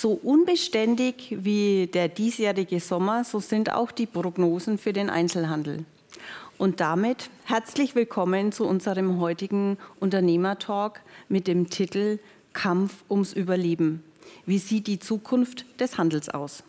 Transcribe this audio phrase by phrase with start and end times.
[0.00, 5.84] So unbeständig wie der diesjährige Sommer, so sind auch die Prognosen für den Einzelhandel.
[6.56, 12.18] Und damit herzlich willkommen zu unserem heutigen Unternehmertalk mit dem Titel
[12.54, 14.02] Kampf ums Überleben.
[14.46, 16.62] Wie sieht die Zukunft des Handels aus?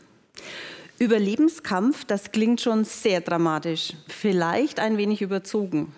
[0.99, 5.93] Überlebenskampf, das klingt schon sehr dramatisch, vielleicht ein wenig überzogen.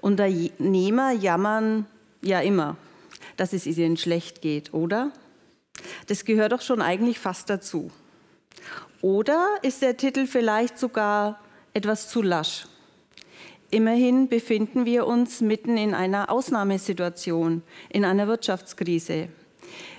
[0.00, 1.86] Unternehmer jammern
[2.20, 2.76] ja immer,
[3.36, 5.12] dass es ihnen schlecht geht, oder?
[6.06, 7.90] Das gehört doch schon eigentlich fast dazu.
[9.00, 11.40] Oder ist der Titel vielleicht sogar
[11.74, 12.66] etwas zu lasch?
[13.70, 19.28] Immerhin befinden wir uns mitten in einer Ausnahmesituation, in einer Wirtschaftskrise.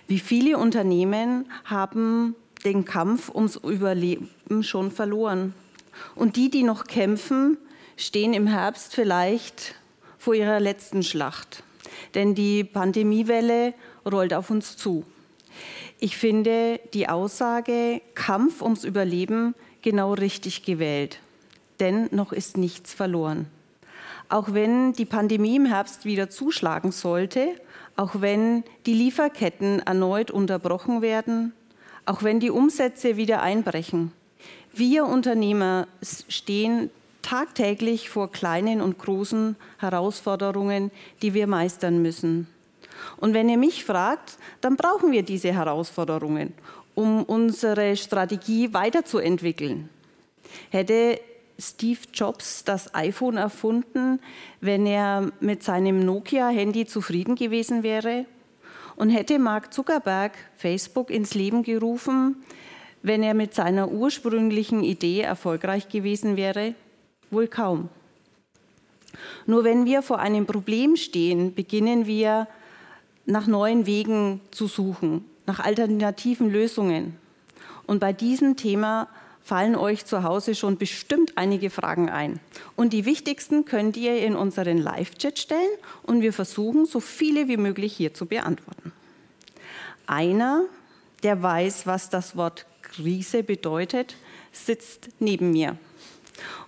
[0.08, 4.30] Wie viele Unternehmen haben den Kampf ums Überleben
[4.62, 5.56] schon verloren?
[6.16, 7.58] Und die, die noch kämpfen,
[7.98, 9.76] stehen im Herbst vielleicht
[10.18, 11.64] vor ihrer letzten Schlacht.
[12.14, 13.74] Denn die Pandemiewelle
[14.06, 15.04] rollt auf uns zu.
[16.04, 21.20] Ich finde die Aussage Kampf ums Überleben genau richtig gewählt,
[21.80, 23.48] denn noch ist nichts verloren.
[24.28, 27.56] Auch wenn die Pandemie im Herbst wieder zuschlagen sollte,
[27.96, 31.54] auch wenn die Lieferketten erneut unterbrochen werden,
[32.06, 34.12] auch wenn die Umsätze wieder einbrechen.
[34.74, 35.88] Wir Unternehmer
[36.28, 36.90] stehen
[37.22, 42.53] tagtäglich vor kleinen und großen Herausforderungen, die wir meistern müssen.
[43.18, 46.54] Und wenn ihr mich fragt, dann brauchen wir diese Herausforderungen,
[46.96, 49.90] um unsere Strategie weiterzuentwickeln.
[50.70, 51.20] Hätte
[51.60, 54.20] Steve Jobs das iPhone erfunden,
[54.62, 58.26] wenn er mit seinem Nokia-Handy zufrieden gewesen wäre?
[58.96, 62.44] Und hätte Mark Zuckerberg Facebook ins Leben gerufen,
[63.02, 66.76] wenn er mit seiner ursprünglichen Idee erfolgreich gewesen wäre?
[67.32, 67.90] Wohl kaum.
[69.46, 72.48] Nur wenn wir vor einem Problem stehen, beginnen wir
[73.26, 77.18] nach neuen Wegen zu suchen, nach alternativen Lösungen.
[77.86, 79.08] Und bei diesem Thema
[79.44, 82.40] fallen euch zu Hause schon bestimmt einige Fragen ein.
[82.76, 87.58] Und die wichtigsten könnt ihr in unseren Live-Chat stellen und wir versuchen, so viele wie
[87.58, 88.94] möglich hier zu beantworten.
[90.08, 90.64] Einer,
[91.24, 94.16] der weiß, was das Wort Krise bedeutet,
[94.52, 95.78] sitzt neben mir.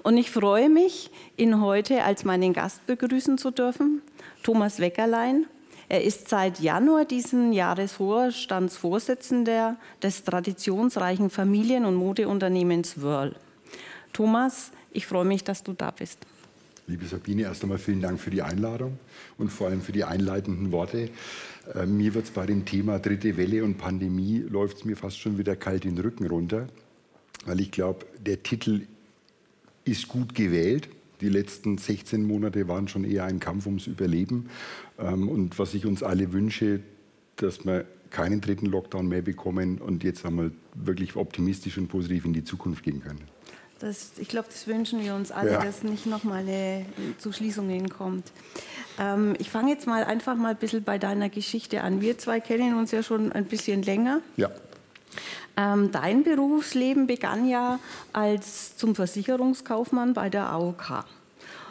[0.03, 4.01] Und ich freue mich, ihn heute als meinen Gast begrüßen zu dürfen,
[4.43, 5.47] Thomas Weckerlein,
[5.87, 13.35] er ist seit Januar diesen Jahres Vorstandsvorsitzender des traditionsreichen Familien- und Modeunternehmens Wörl.
[14.13, 16.25] Thomas, ich freue mich, dass du da bist.
[16.87, 18.99] Liebe Sabine, erst einmal vielen Dank für die Einladung
[19.37, 21.09] und vor allem für die einleitenden Worte.
[21.73, 25.37] Äh, mir wird es bei dem Thema dritte Welle und Pandemie läuft mir fast schon
[25.37, 26.67] wieder kalt den Rücken runter,
[27.45, 28.81] weil ich glaube, der Titel
[29.83, 30.89] ist gut gewählt.
[31.21, 34.49] Die letzten 16 Monate waren schon eher ein Kampf ums Überleben.
[34.99, 36.81] Ähm, und was ich uns alle wünsche,
[37.37, 42.33] dass wir keinen dritten Lockdown mehr bekommen und jetzt einmal wirklich optimistisch und positiv in
[42.33, 43.21] die Zukunft gehen können.
[43.79, 45.63] Das, ich glaube, das wünschen wir uns alle, ja.
[45.63, 46.45] dass nicht nochmal
[47.17, 48.31] zu Schließungen kommt.
[48.97, 51.99] Ähm, ich fange jetzt mal einfach mal ein bisschen bei deiner Geschichte an.
[51.99, 54.21] Wir zwei kennen uns ja schon ein bisschen länger.
[54.37, 54.49] Ja.
[55.57, 57.79] Ähm, dein Berufsleben begann ja
[58.13, 61.05] als zum Versicherungskaufmann bei der AOK.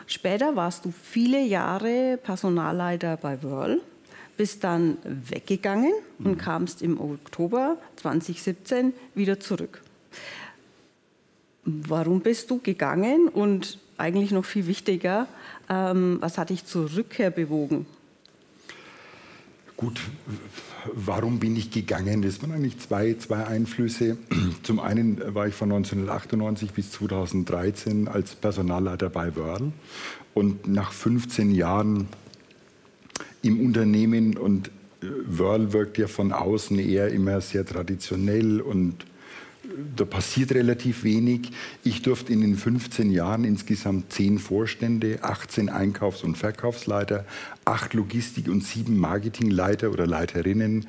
[0.07, 3.81] Später warst du viele Jahre Personalleiter bei Wörl,
[4.37, 6.39] bist dann weggegangen und mhm.
[6.39, 9.83] kamst im Oktober 2017 wieder zurück.
[11.65, 15.27] Warum bist du gegangen und eigentlich noch viel wichtiger,
[15.71, 17.87] ähm, was hat dich zur Rückkehr bewogen?
[19.85, 20.01] Gut,
[20.95, 22.23] warum bin ich gegangen?
[22.23, 24.17] Das waren eigentlich zwei, zwei Einflüsse.
[24.63, 29.73] Zum einen war ich von 1998 bis 2013 als Personalleiter bei Wörl
[30.33, 32.09] und nach 15 Jahren
[33.43, 34.69] im Unternehmen und
[35.03, 39.05] äh, Wörl wirkt ja von außen eher immer sehr traditionell und
[39.97, 41.51] da passiert relativ wenig.
[41.83, 47.25] Ich durfte in den 15 Jahren insgesamt 10 Vorstände, 18 Einkaufs- und Verkaufsleiter,
[47.65, 50.87] 8 Logistik- und 7 Marketingleiter oder Leiterinnen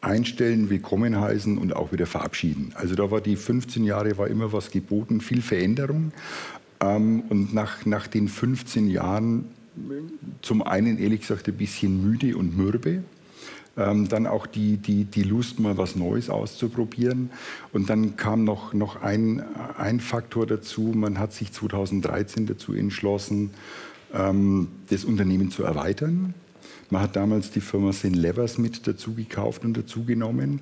[0.00, 2.72] einstellen, willkommen heißen und auch wieder verabschieden.
[2.74, 6.12] Also da war die 15 Jahre war immer was geboten, viel Veränderung.
[6.80, 9.46] Ähm, und nach, nach den 15 Jahren
[10.42, 13.02] zum einen ehrlich gesagt ein bisschen müde und mürbe,
[13.78, 17.30] ähm, dann auch die, die, die Lust, mal was Neues auszuprobieren.
[17.72, 19.42] Und dann kam noch, noch ein,
[19.76, 20.92] ein Faktor dazu.
[20.94, 23.50] Man hat sich 2013 dazu entschlossen,
[24.12, 26.34] ähm, das Unternehmen zu erweitern.
[26.90, 28.16] Man hat damals die Firma St.
[28.16, 30.60] Levers mit dazu gekauft und dazu genommen.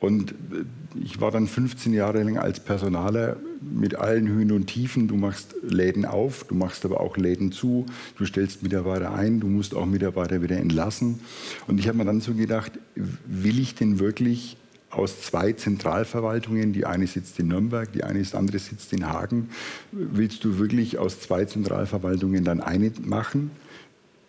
[0.00, 0.64] Und äh,
[1.02, 5.08] ich war dann 15 Jahre lang als Personaler mit allen Höhen und Tiefen.
[5.08, 7.86] Du machst Läden auf, du machst aber auch Läden zu,
[8.18, 11.20] du stellst Mitarbeiter ein, du musst auch Mitarbeiter wieder entlassen.
[11.66, 14.56] Und ich habe mir dann so gedacht, will ich denn wirklich
[14.90, 19.50] aus zwei Zentralverwaltungen, die eine sitzt in Nürnberg, die eine ist andere sitzt in Hagen,
[19.92, 23.50] willst du wirklich aus zwei Zentralverwaltungen dann eine machen?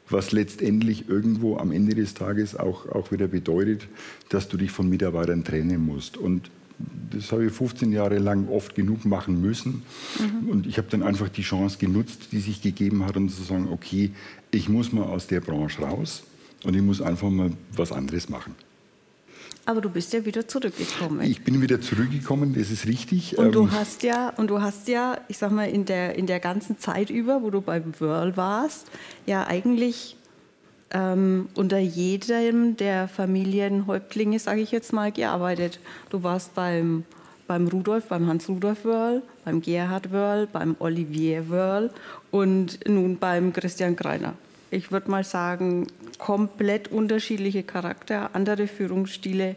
[0.10, 3.88] Was letztendlich irgendwo am Ende des Tages auch, auch wieder bedeutet,
[4.30, 6.18] dass du dich von Mitarbeitern trennen musst.
[6.18, 6.50] Und
[7.12, 9.84] das habe ich 15 Jahre lang oft genug machen müssen.
[10.20, 10.50] Mhm.
[10.50, 13.68] Und ich habe dann einfach die Chance genutzt, die sich gegeben hat, um zu sagen,
[13.72, 14.12] okay,
[14.52, 16.24] ich muss mal aus der Branche raus
[16.64, 18.56] und ich muss einfach mal was anderes machen.
[19.68, 21.22] Aber du bist ja wieder zurückgekommen.
[21.24, 23.38] Ich bin wieder zurückgekommen, das ist richtig.
[23.38, 26.26] Und du ähm, hast ja, und du hast ja, ich sag mal, in der, in
[26.26, 28.90] der ganzen Zeit über, wo du beim Whirl warst,
[29.26, 30.16] ja eigentlich
[30.92, 35.82] ähm, unter jedem der Familienhäuptlinge, sage ich jetzt mal, gearbeitet.
[36.12, 37.04] Du warst beim,
[37.46, 41.90] beim Rudolf, beim Hans-Rudolf Wörl, beim Gerhard Wörl, beim Olivier Wörl
[42.32, 44.34] und nun beim Christian Greiner
[44.72, 45.88] ich würde mal sagen,
[46.18, 49.56] komplett unterschiedliche Charakter, andere Führungsstile?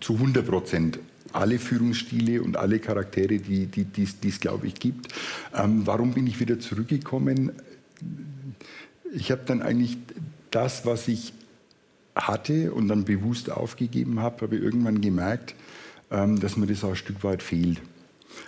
[0.00, 0.98] Zu 100 Prozent.
[1.32, 5.12] Alle Führungsstile und alle Charaktere, die, die, die, es, glaube ich, gibt.
[5.54, 7.52] Ähm, warum bin ich wieder zurückgekommen?
[9.12, 9.98] Ich habe dann eigentlich
[10.50, 11.34] das, was ich
[12.14, 15.54] hatte und dann bewusst aufgegeben habe, habe irgendwann gemerkt,
[16.10, 17.80] ähm, dass mir das auch ein Stück weit fehlt.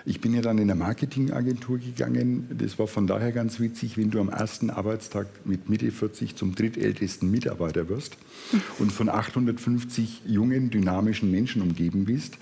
[0.04, 2.48] Ich bin ja dann in eine Marketingagentur gegangen.
[2.56, 6.54] Das war von daher ganz witzig, wenn du am ersten Arbeitstag mit Mitte 40 zum
[6.54, 8.16] drittältesten Mitarbeiter wirst
[8.78, 12.38] und von 850 jungen, dynamischen Menschen umgeben bist.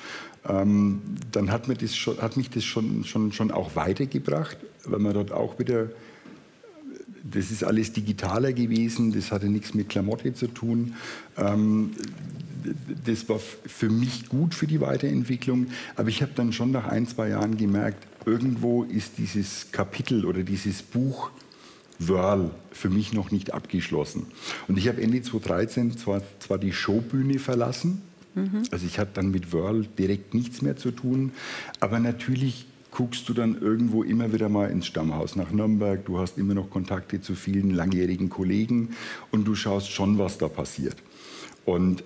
[0.48, 1.00] Ähm,
[1.32, 5.14] dann hat, mir das schon, hat mich das schon, schon, schon auch weitergebracht, weil man
[5.14, 5.90] dort auch wieder
[7.28, 10.94] das ist alles digitaler gewesen, das hatte nichts mit Klamotte zu tun.
[11.36, 11.90] Ähm,
[13.04, 17.06] das war für mich gut für die Weiterentwicklung, aber ich habe dann schon nach ein,
[17.06, 21.30] zwei Jahren gemerkt, irgendwo ist dieses Kapitel oder dieses Buch
[21.98, 24.26] Wörl für mich noch nicht abgeschlossen.
[24.68, 28.02] Und ich habe Ende 2013 zwar, zwar die Showbühne verlassen,
[28.34, 28.62] mhm.
[28.70, 31.32] also ich hatte dann mit Wörl direkt nichts mehr zu tun,
[31.80, 36.38] aber natürlich guckst du dann irgendwo immer wieder mal ins Stammhaus nach Nürnberg, du hast
[36.38, 38.96] immer noch Kontakte zu vielen langjährigen Kollegen
[39.30, 40.96] und du schaust schon, was da passiert.
[41.66, 42.04] Und äh,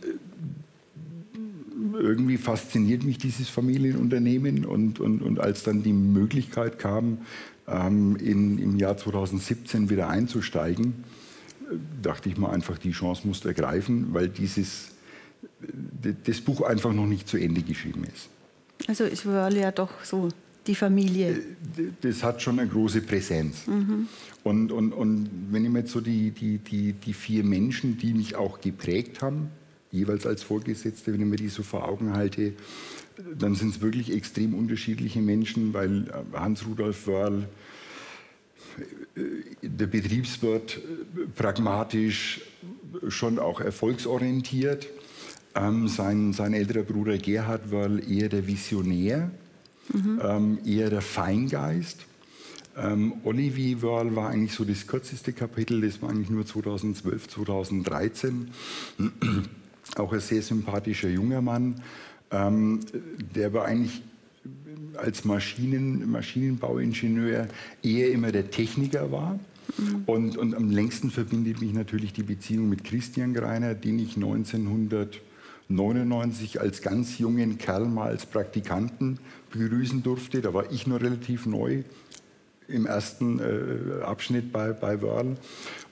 [1.95, 7.19] irgendwie fasziniert mich dieses Familienunternehmen und, und, und als dann die Möglichkeit kam,
[7.69, 11.05] ähm, in, im Jahr 2017 wieder einzusteigen,
[11.71, 14.89] äh, dachte ich mal einfach, die Chance muss ergreifen, weil dieses,
[16.03, 18.29] äh, das Buch einfach noch nicht zu Ende geschrieben ist.
[18.89, 20.29] Also ist Wörl ja doch so
[20.67, 21.43] die Familie.
[22.01, 23.67] Das hat schon eine große Präsenz.
[23.67, 24.09] Mhm.
[24.43, 28.15] Und, und, und wenn ich mir jetzt so die, die, die, die vier Menschen, die
[28.15, 29.51] mich auch geprägt haben,
[29.91, 32.55] jeweils als Vorgesetzte, wenn ich mir die so vor Augen halte,
[33.39, 37.49] dann sind es wirklich extrem unterschiedliche Menschen, weil äh, Hans-Rudolf Wörl,
[39.17, 39.21] äh,
[39.63, 42.43] der Betriebswirt, äh, pragmatisch,
[43.09, 44.89] schon auch erfolgsorientiert.
[45.55, 49.33] Ähm, sein, sein älterer Bruder Gerhard Wörl eher der Visionär,
[49.93, 50.21] mhm.
[50.23, 52.07] ähm, eher der Feingeist.
[52.77, 58.51] Ähm, Olivier Wörl war eigentlich so das kürzeste Kapitel, das war eigentlich nur 2012, 2013
[59.97, 61.77] auch ein sehr sympathischer junger Mann,
[62.31, 62.81] ähm,
[63.35, 64.03] der aber eigentlich
[64.97, 67.47] als Maschinen, Maschinenbauingenieur
[67.83, 69.39] eher immer der Techniker war.
[69.77, 70.03] Mhm.
[70.07, 76.61] Und, und am längsten verbindet mich natürlich die Beziehung mit Christian Greiner, den ich 1999
[76.61, 79.19] als ganz jungen Kerl mal als Praktikanten
[79.53, 80.41] begrüßen durfte.
[80.41, 81.83] Da war ich noch relativ neu
[82.69, 85.37] im ersten äh, Abschnitt bei, bei Wörl.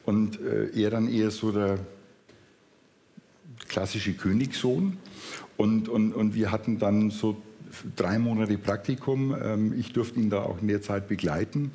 [0.05, 1.79] Und äh, er dann eher so der
[3.69, 4.97] klassische Königssohn.
[5.57, 7.43] Und, und, und wir hatten dann so
[7.97, 9.35] drei Monate Praktikum.
[9.41, 11.73] Ähm, ich durfte ihn da auch in der Zeit begleiten.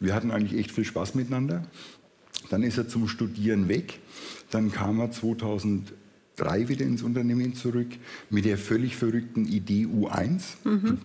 [0.00, 1.64] Wir hatten eigentlich echt viel Spaß miteinander.
[2.50, 4.00] Dann ist er zum Studieren weg.
[4.50, 7.88] Dann kam er 2003 wieder ins Unternehmen zurück
[8.30, 10.42] mit der völlig verrückten Idee U1.
[10.64, 10.98] Mhm.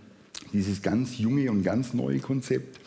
[0.54, 2.80] Dieses ganz junge und ganz neue Konzept.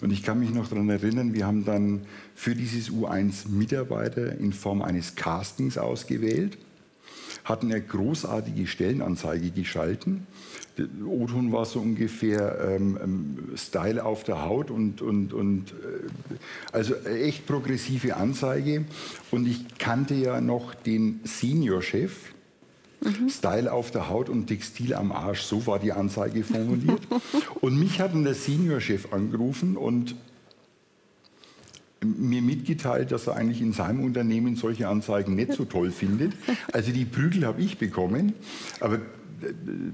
[0.00, 2.02] Und ich kann mich noch daran erinnern, wir haben dann
[2.34, 6.56] für dieses U1 Mitarbeiter in Form eines Castings ausgewählt
[7.50, 10.26] hatten eine großartige Stellenanzeige geschalten.
[11.04, 16.94] O-Ton war so ungefähr ähm, ähm, Style auf der Haut und, und, und äh, also
[16.94, 18.84] echt progressive Anzeige.
[19.30, 22.12] Und ich kannte ja noch den Senior-Chef,
[23.02, 23.28] mhm.
[23.28, 27.02] Style auf der Haut und Textil am Arsch, so war die Anzeige formuliert.
[27.60, 30.14] und mich hat der Senior-Chef angerufen und
[32.02, 36.32] mir mitgeteilt, dass er eigentlich in seinem Unternehmen solche Anzeigen nicht so toll findet.
[36.72, 38.32] Also die Prügel habe ich bekommen,
[38.80, 39.00] aber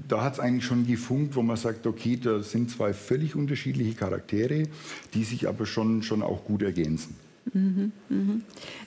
[0.07, 3.93] da hat es eigentlich schon gefunkt, wo man sagt, okay, da sind zwei völlig unterschiedliche
[3.93, 4.63] Charaktere,
[5.13, 7.15] die sich aber schon, schon auch gut ergänzen.
[7.53, 8.41] Mhm, mhm.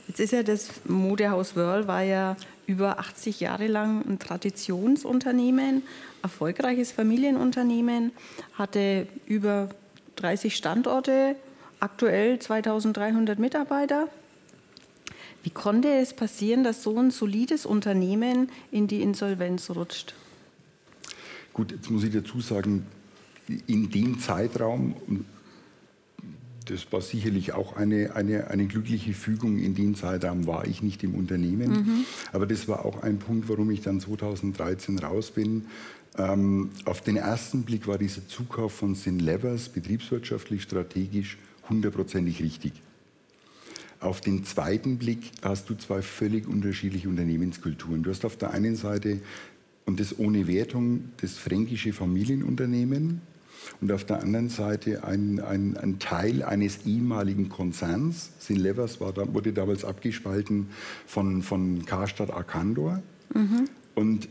[0.07, 2.37] Jetzt ist ja das Modehaus Wörl war ja
[2.67, 5.83] über 80 Jahre lang ein Traditionsunternehmen,
[6.23, 8.13] erfolgreiches Familienunternehmen,
[8.55, 9.71] hatte über
[10.17, 11.37] 30 Standorte,
[11.81, 14.09] aktuell 2300 Mitarbeiter.
[15.43, 20.15] Wie konnte es passieren, dass so ein solides Unternehmen in die Insolvenz rutscht?
[21.53, 22.87] Gut, jetzt muss ich dazu sagen,
[23.67, 24.95] in dem Zeitraum,
[26.67, 31.03] das war sicherlich auch eine, eine, eine glückliche Fügung, in dem Zeitraum war ich nicht
[31.03, 31.71] im Unternehmen.
[31.71, 32.05] Mhm.
[32.33, 35.67] Aber das war auch ein Punkt, warum ich dann 2013 raus bin.
[36.19, 41.39] Ähm, auf den ersten Blick war dieser Zukauf von Sin Levers betriebswirtschaftlich, strategisch
[41.71, 42.73] hundertprozentig richtig.
[44.01, 48.03] Auf den zweiten Blick hast du zwei völlig unterschiedliche Unternehmenskulturen.
[48.03, 49.21] Du hast auf der einen Seite,
[49.87, 53.21] und das ohne Wertung, das fränkische Familienunternehmen
[53.81, 58.31] und auf der anderen Seite ein, ein, ein Teil eines ehemaligen Konzerns.
[58.39, 60.69] Sinlevers war, wurde damals abgespalten
[61.07, 63.03] von, von Karstadt Arcandor.
[63.35, 63.69] Mhm.
[63.95, 64.29] Und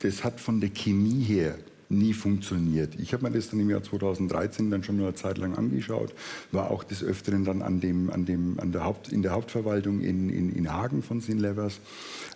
[0.00, 1.56] das hat von der Chemie her
[1.90, 2.94] nie funktioniert.
[2.98, 6.12] Ich habe mir das dann im Jahr 2013 dann schon eine Zeit lang angeschaut,
[6.52, 10.00] war auch des Öfteren dann an dem, an dem, an der Haupt, in der Hauptverwaltung
[10.00, 11.80] in, in, in Hagen von Sinlevers.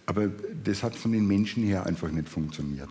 [0.07, 0.31] Aber
[0.65, 2.89] das hat von den Menschen her einfach nicht funktioniert.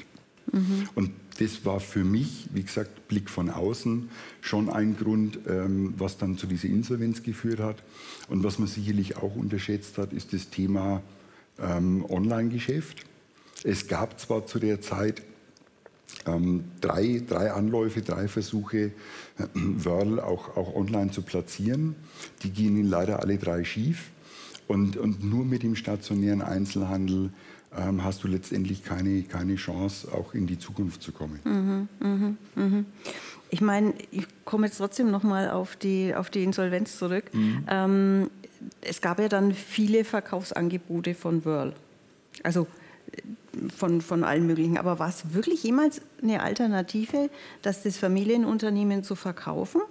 [0.51, 0.89] Mhm.
[0.95, 4.09] Und das war für mich, wie gesagt, Blick von außen,
[4.41, 7.83] schon ein Grund, ähm, was dann zu dieser Insolvenz geführt hat.
[8.29, 11.01] Und was man sicherlich auch unterschätzt hat, ist das Thema
[11.59, 13.05] ähm, Online-Geschäft.
[13.63, 15.23] Es gab zwar zu der Zeit
[16.25, 18.91] ähm, drei, drei Anläufe, drei Versuche, äh,
[19.53, 21.95] Wörl auch, auch online zu platzieren.
[22.43, 24.11] Die gingen leider alle drei schief.
[24.67, 27.31] Und, und nur mit dem stationären Einzelhandel
[27.77, 31.39] ähm, hast du letztendlich keine, keine Chance, auch in die Zukunft zu kommen.
[31.43, 32.83] Mhm, mh, mh.
[33.49, 37.25] Ich meine, ich komme jetzt trotzdem nochmal auf die, auf die Insolvenz zurück.
[37.33, 37.65] Mhm.
[37.67, 38.29] Ähm,
[38.81, 41.73] es gab ja dann viele Verkaufsangebote von Wörl.
[42.43, 42.67] Also
[43.75, 44.77] von, von allen möglichen.
[44.77, 47.29] Aber war es wirklich jemals eine Alternative,
[47.61, 49.81] dass das Familienunternehmen zu verkaufen?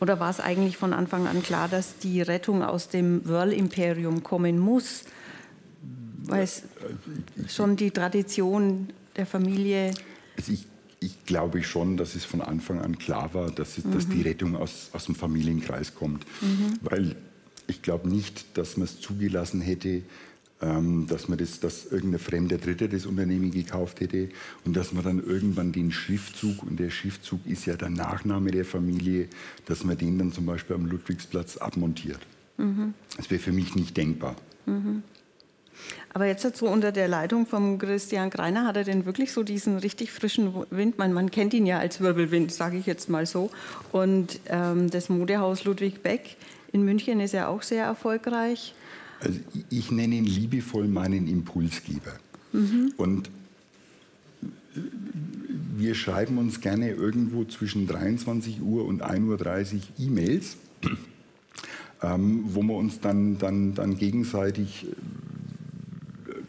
[0.00, 4.58] Oder war es eigentlich von Anfang an klar, dass die Rettung aus dem Whirl-Imperium kommen
[4.58, 5.04] muss?
[6.24, 6.62] Weil es
[7.48, 9.92] schon die Tradition der Familie.
[10.36, 10.66] Also ich,
[11.00, 13.92] ich glaube schon, dass es von Anfang an klar war, dass, es, mhm.
[13.92, 14.22] dass die mhm.
[14.22, 16.24] Rettung aus, aus dem Familienkreis kommt.
[16.40, 16.78] Mhm.
[16.80, 17.16] Weil
[17.66, 20.02] ich glaube nicht, dass man es zugelassen hätte,
[20.60, 24.28] dass man das, dass irgendein fremder Dritter das Unternehmen gekauft hätte
[24.66, 28.66] und dass man dann irgendwann den Schriftzug, und der Schriftzug ist ja der Nachname der
[28.66, 29.28] Familie,
[29.64, 32.20] dass man den dann zum Beispiel am Ludwigsplatz abmontiert.
[32.58, 32.92] Mhm.
[33.16, 34.36] Das wäre für mich nicht denkbar.
[34.66, 35.02] Mhm.
[36.12, 39.78] Aber jetzt so unter der Leitung von Christian Greiner hat er denn wirklich so diesen
[39.78, 40.98] richtig frischen Wind?
[40.98, 43.50] Man, man kennt ihn ja als Wirbelwind, sage ich jetzt mal so.
[43.92, 46.36] Und ähm, das Modehaus Ludwig Beck
[46.72, 48.74] in München ist ja auch sehr erfolgreich.
[49.20, 52.12] Also ich nenne ihn liebevoll meinen Impulsgeber.
[52.52, 52.92] Mhm.
[52.96, 53.30] Und
[55.76, 60.56] wir schreiben uns gerne irgendwo zwischen 23 Uhr und 1.30 Uhr E-Mails,
[62.02, 64.86] ähm, wo wir uns dann, dann, dann gegenseitig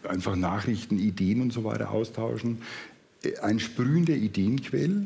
[0.04, 2.60] äh, einfach Nachrichten, Ideen und so weiter austauschen.
[3.42, 5.06] Ein sprühender Ideenquell,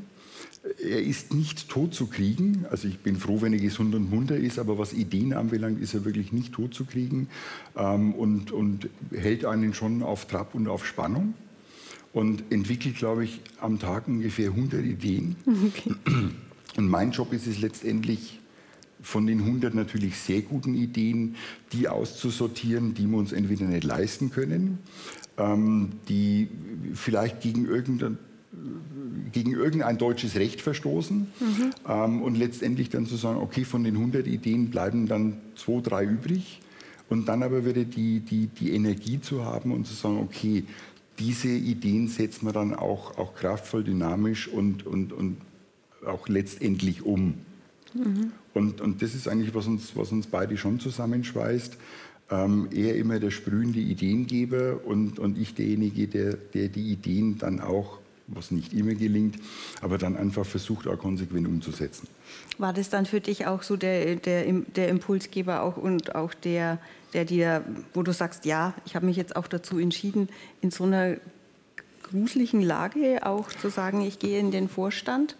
[0.83, 2.65] er ist nicht tot zu kriegen.
[2.69, 5.93] Also ich bin froh, wenn er gesund und munter ist, aber was Ideen anbelangt, ist
[5.93, 7.27] er wirklich nicht tot zu kriegen
[7.75, 11.35] ähm, und, und hält einen schon auf Trab und auf Spannung
[12.13, 15.35] und entwickelt, glaube ich, am Tag ungefähr 100 Ideen.
[15.45, 15.95] Okay.
[16.77, 18.41] Und mein Job ist es letztendlich,
[19.01, 21.35] von den 100 natürlich sehr guten Ideen,
[21.71, 24.79] die auszusortieren, die wir uns entweder nicht leisten können,
[25.37, 26.49] ähm, die
[26.93, 28.17] vielleicht gegen irgendein
[29.31, 31.71] gegen irgendein deutsches Recht verstoßen mhm.
[31.87, 36.05] ähm, und letztendlich dann zu sagen, okay, von den 100 Ideen bleiben dann zwei, drei
[36.05, 36.61] übrig
[37.09, 40.63] und dann aber wieder die, die, die Energie zu haben und zu sagen, okay,
[41.19, 45.37] diese Ideen setzen wir dann auch, auch kraftvoll, dynamisch und, und, und
[46.05, 47.35] auch letztendlich um.
[47.93, 48.31] Mhm.
[48.53, 51.77] Und, und das ist eigentlich, was uns, was uns beide schon zusammenschweißt.
[52.31, 57.61] Ähm, er immer der sprühende Ideengeber und, und ich derjenige, der, der die Ideen dann
[57.61, 59.37] auch was nicht immer gelingt,
[59.81, 62.07] aber dann einfach versucht, auch konsequent umzusetzen.
[62.57, 66.79] War das dann für dich auch so der, der, der Impulsgeber auch und auch der,
[67.13, 67.63] der dir,
[67.93, 70.29] wo du sagst, ja, ich habe mich jetzt auch dazu entschieden,
[70.61, 71.17] in so einer
[72.03, 75.35] gruseligen Lage auch zu sagen, ich gehe in den Vorstand?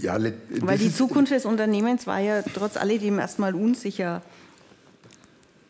[0.00, 0.18] Ja,
[0.60, 4.22] Weil die Zukunft des Unternehmens war ja trotz alledem erstmal unsicher.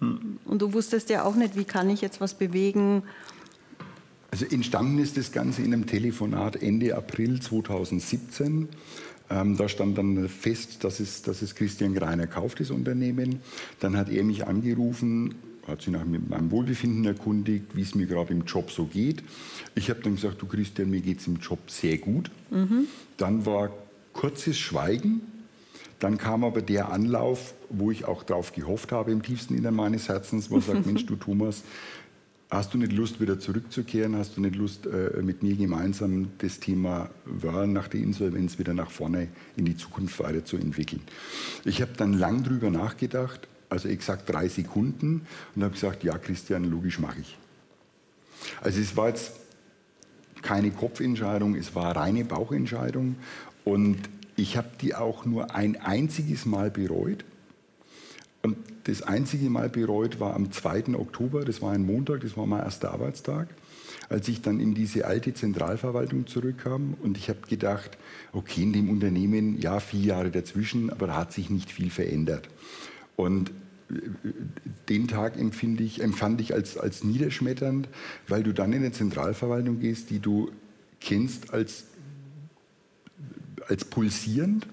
[0.01, 0.39] Hm.
[0.45, 3.05] Und du wusstest ja auch nicht, wie kann ich jetzt was bewegen
[4.37, 8.69] also entstanden ist das Ganze in einem Telefonat Ende April 2017.
[9.31, 13.41] Ähm, da stand dann fest, dass es, dass es Christian Greiner kauft, das Unternehmen.
[13.81, 18.35] Dann hat er mich angerufen, hat sich nach meinem Wohlbefinden erkundigt, wie es mir gerade
[18.35, 19.23] im Job so geht.
[19.75, 22.31] Ich habe dann gesagt, du Christian, mir geht es im Job sehr gut.
[22.51, 22.89] Mhm.
[23.17, 23.71] Dann war
[24.13, 25.23] kurzes Schweigen.
[25.99, 30.11] Dann kam aber der Anlauf, wo ich auch darauf gehofft habe, im tiefsten Innern meines
[30.11, 31.63] Herzens, wo er sagt, Mensch, du Thomas,
[32.49, 34.15] Hast du nicht Lust, wieder zurückzukehren?
[34.15, 38.73] Hast du nicht Lust, äh, mit mir gemeinsam das Thema Wörl nach der Insolvenz wieder
[38.73, 41.03] nach vorne in die Zukunft weiterzuentwickeln?
[41.65, 45.23] Ich habe dann lang drüber nachgedacht, also exakt drei Sekunden,
[45.57, 47.37] und habe gesagt, ja, Christian, logisch mache ich.
[48.61, 49.33] Also es war jetzt
[50.43, 53.17] keine Kopfentscheidung, es war reine Bauchentscheidung
[53.65, 53.99] und
[54.37, 57.25] ich habe die auch nur ein einziges Mal bereut.
[58.47, 60.95] Und das einzige Mal bereut war am 2.
[60.95, 63.49] Oktober, das war ein Montag, das war mein erster Arbeitstag,
[64.09, 67.99] als ich dann in diese alte Zentralverwaltung zurückkam und ich habe gedacht,
[68.33, 72.49] okay, in dem Unternehmen, ja, vier Jahre dazwischen, aber da hat sich nicht viel verändert.
[73.17, 73.51] Und
[73.91, 73.95] äh,
[74.91, 77.89] den Tag empfinde ich, empfand ich als, als niederschmetternd,
[78.29, 80.53] weil du dann in eine Zentralverwaltung gehst, die du
[81.01, 81.87] kennst als,
[83.67, 84.69] als pulsierend.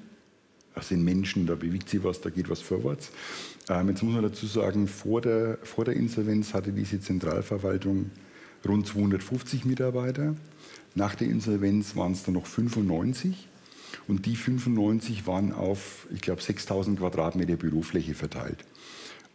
[0.75, 3.11] Das sind Menschen, da bewegt sich was, da geht was vorwärts.
[3.69, 8.11] Ähm, jetzt muss man dazu sagen, vor der, vor der Insolvenz hatte diese Zentralverwaltung
[8.67, 10.35] rund 250 Mitarbeiter.
[10.95, 13.47] Nach der Insolvenz waren es dann noch 95.
[14.07, 18.57] Und die 95 waren auf, ich glaube, 6000 Quadratmeter Bürofläche verteilt.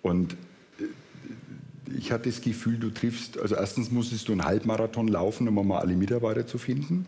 [0.03, 0.35] Und
[0.79, 5.67] äh, ich hatte das Gefühl, du triffst, also erstens musstest du einen Halbmarathon laufen, um
[5.67, 7.07] mal alle Mitarbeiter zu finden.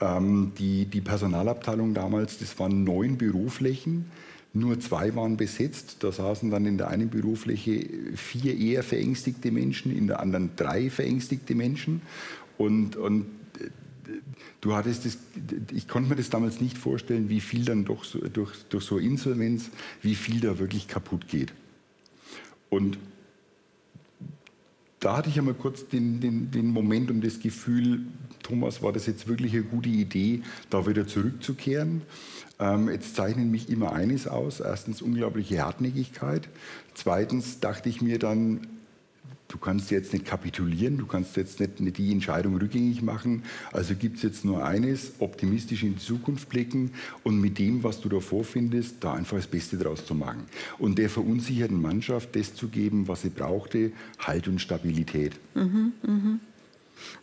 [0.00, 4.10] Ähm, die, die Personalabteilung damals, das waren neun Büroflächen
[4.58, 5.96] nur zwei waren besetzt.
[6.00, 10.90] Da saßen dann in der einen Bürofläche vier eher verängstigte Menschen, in der anderen drei
[10.90, 12.02] verängstigte Menschen.
[12.58, 13.26] Und, und
[13.60, 13.68] äh,
[14.60, 15.18] du hattest das,
[15.72, 18.98] ich konnte mir das damals nicht vorstellen, wie viel dann doch so, durch, durch so
[18.98, 19.70] Insolvenz,
[20.02, 21.52] wie viel da wirklich kaputt geht.
[22.70, 22.98] Und
[25.00, 28.06] da hatte ich einmal kurz den, den, den Moment und das Gefühl,
[28.42, 32.02] Thomas, war das jetzt wirklich eine gute Idee, da wieder zurückzukehren?
[32.58, 34.60] Ähm, jetzt zeichnet mich immer eines aus.
[34.60, 36.48] Erstens unglaubliche Hartnäckigkeit.
[36.94, 38.66] Zweitens dachte ich mir dann,
[39.48, 43.44] du kannst jetzt nicht kapitulieren, du kannst jetzt nicht, nicht die Entscheidung rückgängig machen.
[43.72, 46.92] Also gibt es jetzt nur eines, optimistisch in die Zukunft blicken
[47.22, 50.44] und mit dem, was du da vorfindest, da einfach das Beste draus zu machen.
[50.78, 55.34] Und der verunsicherten Mannschaft das zu geben, was sie brauchte, Halt und Stabilität.
[55.54, 56.38] Mhm, mh.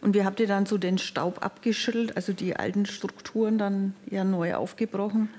[0.02, 4.24] Und wie habt ihr dann so den Staub abgeschüttelt, also die alten Strukturen dann ja
[4.24, 5.30] neu aufgebrochen?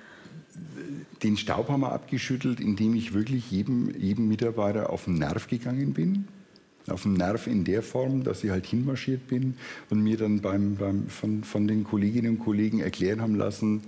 [1.23, 5.93] Den Staub haben wir abgeschüttelt, indem ich wirklich jedem, jedem Mitarbeiter auf den Nerv gegangen
[5.93, 6.29] bin.
[6.87, 9.57] Auf den Nerv in der Form, dass ich halt hinmarschiert bin
[9.89, 13.83] und mir dann beim, beim, von, von den Kolleginnen und Kollegen erklären haben lassen,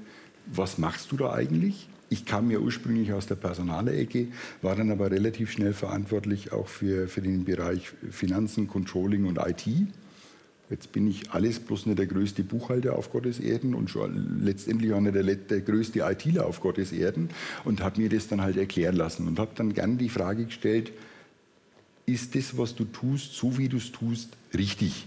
[0.46, 1.88] was machst du da eigentlich?
[2.08, 4.28] Ich kam ja ursprünglich aus der Personalecke,
[4.62, 9.66] war dann aber relativ schnell verantwortlich auch für, für den Bereich Finanzen, Controlling und IT.
[10.68, 14.92] Jetzt bin ich alles bloß nicht der größte Buchhalter auf Gottes Erden und schon letztendlich
[14.92, 17.30] auch nicht der, der größte ITler auf Gottes Erden
[17.64, 20.92] und habe mir das dann halt erklären lassen und habe dann gern die Frage gestellt,
[22.04, 25.06] ist das, was du tust, so wie du es tust, richtig?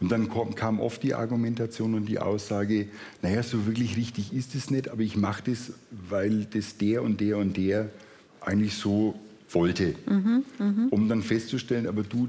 [0.00, 2.88] Und dann kam, oft die Argumentation und die Aussage,
[3.22, 5.72] naja, so wirklich richtig ist es nicht, aber ich mache das,
[6.08, 7.90] weil das der und der und der
[8.40, 9.18] eigentlich so
[9.50, 9.94] wollte.
[10.06, 10.86] Mhm, mh.
[10.90, 12.28] Um dann festzustellen, aber du,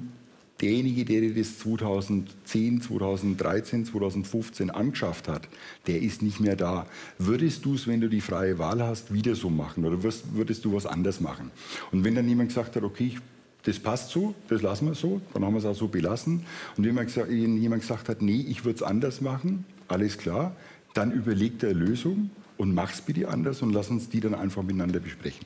[0.61, 5.47] derjenige, der dir das 2010, 2013, 2015 angeschafft hat,
[5.87, 6.85] der ist nicht mehr da.
[7.17, 10.73] Würdest du es, wenn du die freie Wahl hast, wieder so machen oder würdest du
[10.73, 11.51] was anders machen?
[11.91, 13.17] Und wenn dann jemand gesagt hat, okay,
[13.63, 16.45] das passt so, das lassen wir so, dann haben wir es auch so belassen.
[16.77, 20.55] Und wenn jemand gesagt hat, nee, ich würde es anders machen, alles klar,
[20.93, 24.63] dann überleg der Lösung und mach es bitte anders und lass uns die dann einfach
[24.63, 25.45] miteinander besprechen.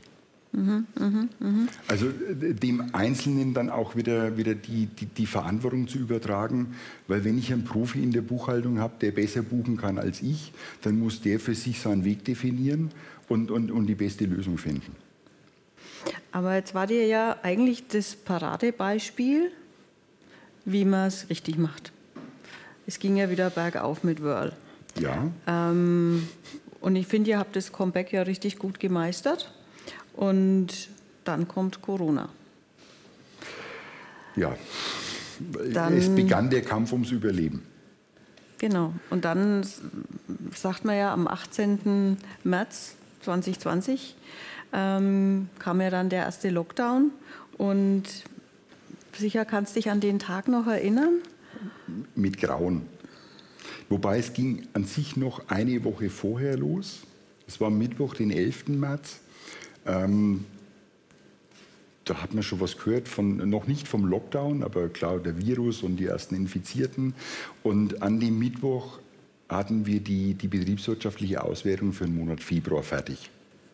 [0.54, 1.68] Mhm, mh, mh.
[1.88, 6.76] Also äh, dem Einzelnen dann auch wieder, wieder die, die, die, Verantwortung zu übertragen,
[7.08, 10.54] weil wenn ich einen Profi in der Buchhaltung habe, der besser buchen kann als ich,
[10.84, 12.92] dann muss der für sich seinen Weg definieren
[13.30, 14.96] und, und, und die beste Lösung finden.
[16.32, 19.52] Aber jetzt war dir ja eigentlich das Paradebeispiel,
[20.66, 21.92] wie man es richtig macht.
[22.86, 24.54] Es ging ja wieder bergauf mit Whirl.
[25.00, 25.32] Ja.
[25.48, 26.28] Ähm,
[26.80, 29.52] und ich finde, ihr habt das Comeback ja richtig gut gemeistert.
[30.13, 30.89] Und
[31.23, 32.30] dann kommt Corona.
[34.36, 34.56] Ja,
[35.73, 37.63] dann, es begann der Kampf ums Überleben.
[38.58, 38.93] Genau.
[39.10, 39.65] Und dann
[40.56, 42.17] sagt man ja am 18.
[42.43, 44.15] März 2020
[44.73, 47.12] ähm, kam ja dann der erste Lockdown.
[47.58, 48.04] Und
[49.17, 51.19] sicher kannst du dich an den Tag noch erinnern?
[52.15, 52.84] Mit Grauen.
[53.89, 57.02] Wobei es ging an sich noch eine Woche vorher los
[57.47, 58.69] Es war Mittwoch, den 11.
[58.69, 59.19] März.
[59.86, 60.46] Ähm,
[62.06, 65.84] da hat man schon was gehört, von, noch nicht vom Lockdown, aber klar, der Virus
[65.84, 67.13] und die ersten Infizierten.
[67.63, 69.00] Und an dem Mittwoch
[69.48, 73.30] hatten wir die, die betriebswirtschaftliche Auswertung für den Monat Februar fertig.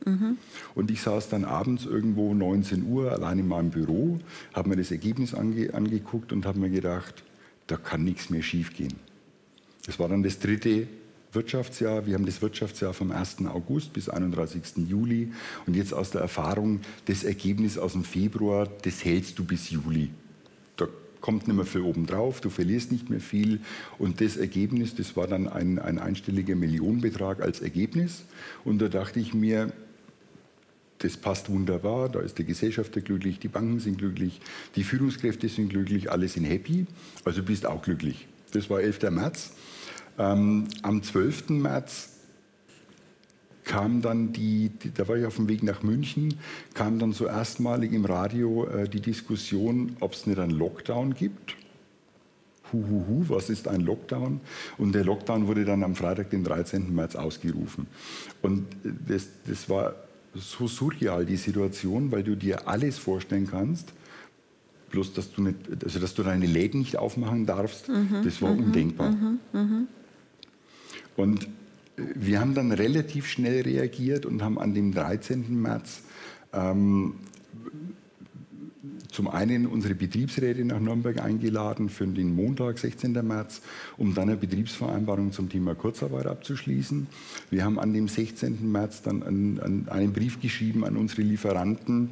[0.05, 0.37] Mhm.
[0.75, 4.19] Und ich saß dann abends irgendwo 19 Uhr allein in meinem Büro,
[4.53, 7.23] habe mir das Ergebnis ange, angeguckt und habe mir gedacht,
[7.67, 8.93] da kann nichts mehr schiefgehen.
[9.85, 10.87] Das war dann das dritte
[11.33, 12.05] Wirtschaftsjahr.
[12.05, 13.37] Wir haben das Wirtschaftsjahr vom 1.
[13.45, 14.87] August bis 31.
[14.87, 15.31] Juli.
[15.65, 20.09] Und jetzt aus der Erfahrung, das Ergebnis aus dem Februar, das hältst du bis Juli.
[20.77, 20.87] Da
[21.21, 23.59] kommt nicht mehr viel oben drauf, du verlierst nicht mehr viel.
[23.97, 28.23] Und das Ergebnis, das war dann ein, ein einstelliger Millionenbetrag als Ergebnis.
[28.63, 29.71] Und da dachte ich mir,
[30.99, 34.41] das passt wunderbar, da ist der Gesellschafter glücklich, die Banken sind glücklich,
[34.75, 36.87] die Führungskräfte sind glücklich, alle sind happy,
[37.23, 38.27] also bist auch glücklich.
[38.51, 39.03] Das war 11.
[39.11, 39.51] März.
[40.19, 41.49] Ähm, am 12.
[41.49, 42.09] März
[43.63, 46.35] kam dann die, die, da war ich auf dem Weg nach München,
[46.73, 51.55] kam dann so erstmalig im Radio äh, die Diskussion, ob es nicht einen Lockdown gibt.
[52.73, 54.41] Huhuhu, was ist ein Lockdown?
[54.77, 56.93] Und der Lockdown wurde dann am Freitag, den 13.
[56.93, 57.87] März, ausgerufen.
[58.41, 59.95] Und das, das war
[60.35, 63.93] so surreal, die Situation, weil du dir alles vorstellen kannst,
[64.91, 68.53] bloß dass du, nicht, also dass du deine Läden nicht aufmachen darfst, mhm, das war
[68.53, 69.11] mhm, undenkbar.
[69.11, 69.87] Mhm, mhm.
[71.19, 71.49] Und
[71.97, 75.61] wir haben dann relativ schnell reagiert und haben an dem 13.
[75.61, 76.03] März
[76.53, 77.15] ähm,
[79.11, 83.11] zum einen unsere Betriebsräte nach Nürnberg eingeladen für den Montag, 16.
[83.27, 83.61] März,
[83.97, 87.07] um dann eine Betriebsvereinbarung zum Thema Kurzarbeit abzuschließen.
[87.49, 88.71] Wir haben an dem 16.
[88.71, 92.11] März dann einen, einen Brief geschrieben an unsere Lieferanten,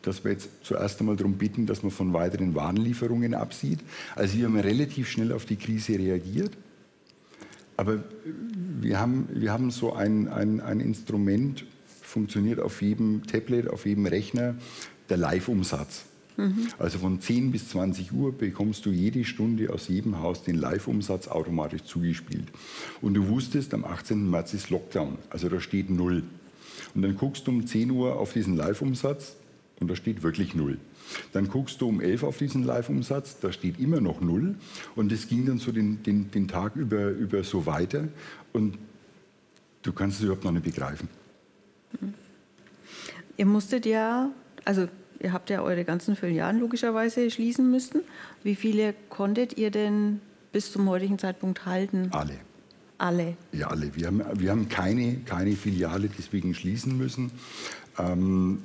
[0.00, 3.80] dass wir jetzt zuerst einmal darum bitten, dass man von weiteren Warenlieferungen absieht.
[4.16, 6.52] Also wir haben relativ schnell auf die Krise reagiert.
[7.80, 8.04] Aber
[8.82, 11.64] wir haben, wir haben so ein, ein, ein Instrument,
[12.02, 14.54] funktioniert auf jedem Tablet, auf jedem Rechner,
[15.08, 16.04] der Live-Umsatz.
[16.36, 16.68] Mhm.
[16.78, 21.28] Also von 10 bis 20 Uhr bekommst du jede Stunde aus jedem Haus den Live-Umsatz
[21.28, 22.48] automatisch zugespielt.
[23.00, 24.28] Und du wusstest, am 18.
[24.28, 26.22] März ist Lockdown, also da steht Null.
[26.94, 29.36] Und dann guckst du um 10 Uhr auf diesen Live-Umsatz
[29.80, 30.76] und da steht wirklich Null.
[31.32, 34.56] Dann guckst du um 11 auf diesen Live-Umsatz, da steht immer noch Null.
[34.96, 38.08] Und es ging dann so den, den, den Tag über, über so weiter.
[38.52, 38.78] Und
[39.82, 41.08] du kannst es überhaupt noch nicht begreifen.
[43.36, 44.30] Ihr musstet ja,
[44.64, 44.88] also
[45.20, 48.02] ihr habt ja eure ganzen Filialen logischerweise schließen müssen.
[48.42, 50.20] Wie viele konntet ihr denn
[50.52, 52.08] bis zum heutigen Zeitpunkt halten?
[52.12, 52.38] Alle.
[52.98, 53.36] Alle?
[53.52, 53.96] Ja, alle.
[53.96, 57.30] Wir haben, wir haben keine, keine Filiale deswegen schließen müssen.
[57.98, 58.58] Ähm,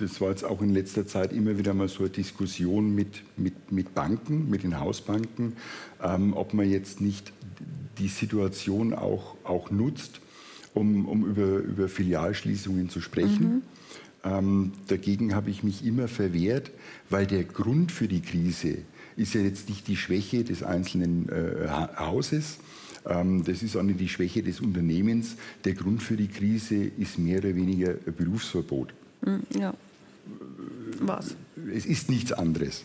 [0.00, 3.72] das war jetzt auch in letzter Zeit immer wieder mal so eine Diskussion mit, mit,
[3.72, 5.54] mit Banken, mit den Hausbanken,
[6.02, 7.32] ähm, ob man jetzt nicht
[7.98, 10.20] die Situation auch, auch nutzt,
[10.74, 13.44] um, um über, über Filialschließungen zu sprechen.
[13.44, 13.62] Mhm.
[14.24, 16.70] Ähm, dagegen habe ich mich immer verwehrt,
[17.10, 18.78] weil der Grund für die Krise
[19.16, 22.58] ist ja jetzt nicht die Schwäche des einzelnen äh, Hauses,
[23.04, 25.36] das ist auch nicht die Schwäche des Unternehmens.
[25.64, 28.94] Der Grund für die Krise ist mehr oder weniger ein Berufsverbot.
[29.22, 29.74] Hm, ja.
[31.00, 31.36] Was?
[31.74, 32.84] Es ist nichts anderes.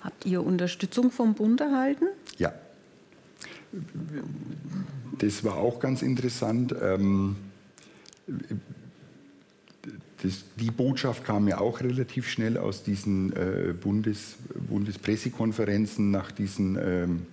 [0.00, 2.06] Habt ihr Unterstützung vom Bund erhalten?
[2.38, 2.52] Ja.
[5.18, 6.74] Das war auch ganz interessant.
[6.80, 7.36] Ähm,
[10.22, 14.36] das, die Botschaft kam ja auch relativ schnell aus diesen äh, Bundes,
[14.68, 17.26] Bundespressekonferenzen nach diesen ähm,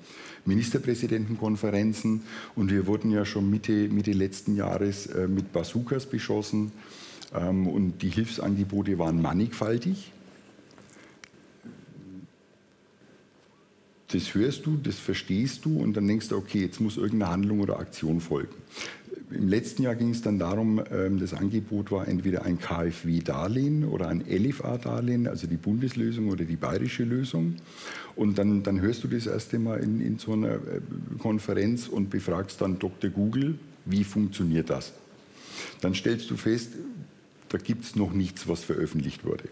[0.45, 2.21] Ministerpräsidentenkonferenzen
[2.55, 6.71] und wir wurden ja schon Mitte, Mitte letzten Jahres äh, mit Bazookas beschossen
[7.35, 10.11] ähm, und die Hilfsangebote waren mannigfaltig.
[14.09, 17.59] Das hörst du, das verstehst du und dann denkst du, okay, jetzt muss irgendeine Handlung
[17.59, 18.55] oder Aktion folgen.
[19.31, 24.07] Im letzten Jahr ging es dann darum, ähm, das Angebot war entweder ein KfW-Darlehen oder
[24.07, 27.57] ein LFA-Darlehen, also die Bundeslösung oder die bayerische Lösung.
[28.15, 30.59] Und dann, dann hörst du das erste Mal in, in so einer äh,
[31.19, 33.09] Konferenz und befragst dann Dr.
[33.09, 34.93] Google, wie funktioniert das?
[35.81, 36.71] Dann stellst du fest,
[37.49, 39.49] da gibt es noch nichts, was veröffentlicht wurde.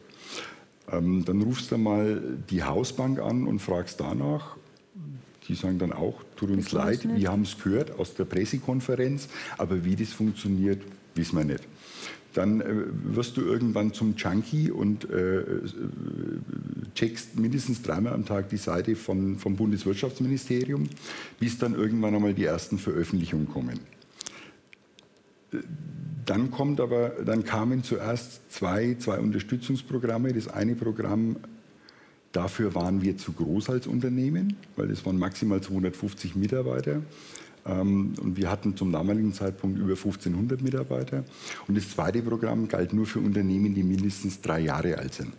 [0.92, 4.58] Ähm, dann rufst du mal die Hausbank an und fragst danach
[5.48, 9.86] die sagen dann auch, tut uns leid, wir haben es gehört aus der Pressekonferenz, aber
[9.86, 10.82] wie das funktioniert,
[11.14, 11.64] wissen wir nicht.
[12.34, 12.66] Dann äh,
[13.06, 15.44] wirst du irgendwann zum Junkie und äh,
[16.94, 20.90] checkst mindestens dreimal am Tag die Seite von, vom Bundeswirtschaftsministerium,
[21.40, 23.80] bis dann irgendwann einmal die ersten Veröffentlichungen kommen.
[26.26, 30.34] Dann, kommt aber, dann kamen zuerst zwei, zwei Unterstützungsprogramme.
[30.34, 31.38] Das eine Programm
[32.36, 37.02] Dafür waren wir zu groß als Unternehmen, weil es waren maximal 250 Mitarbeiter.
[37.66, 41.24] Ähm, und wir hatten zum damaligen Zeitpunkt über 1500 Mitarbeiter.
[41.70, 45.32] Und das zweite Programm galt nur für Unternehmen, die mindestens drei Jahre alt sind.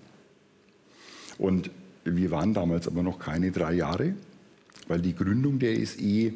[1.36, 1.70] Und
[2.04, 4.14] wir waren damals aber noch keine drei Jahre,
[4.88, 6.32] weil die Gründung der SE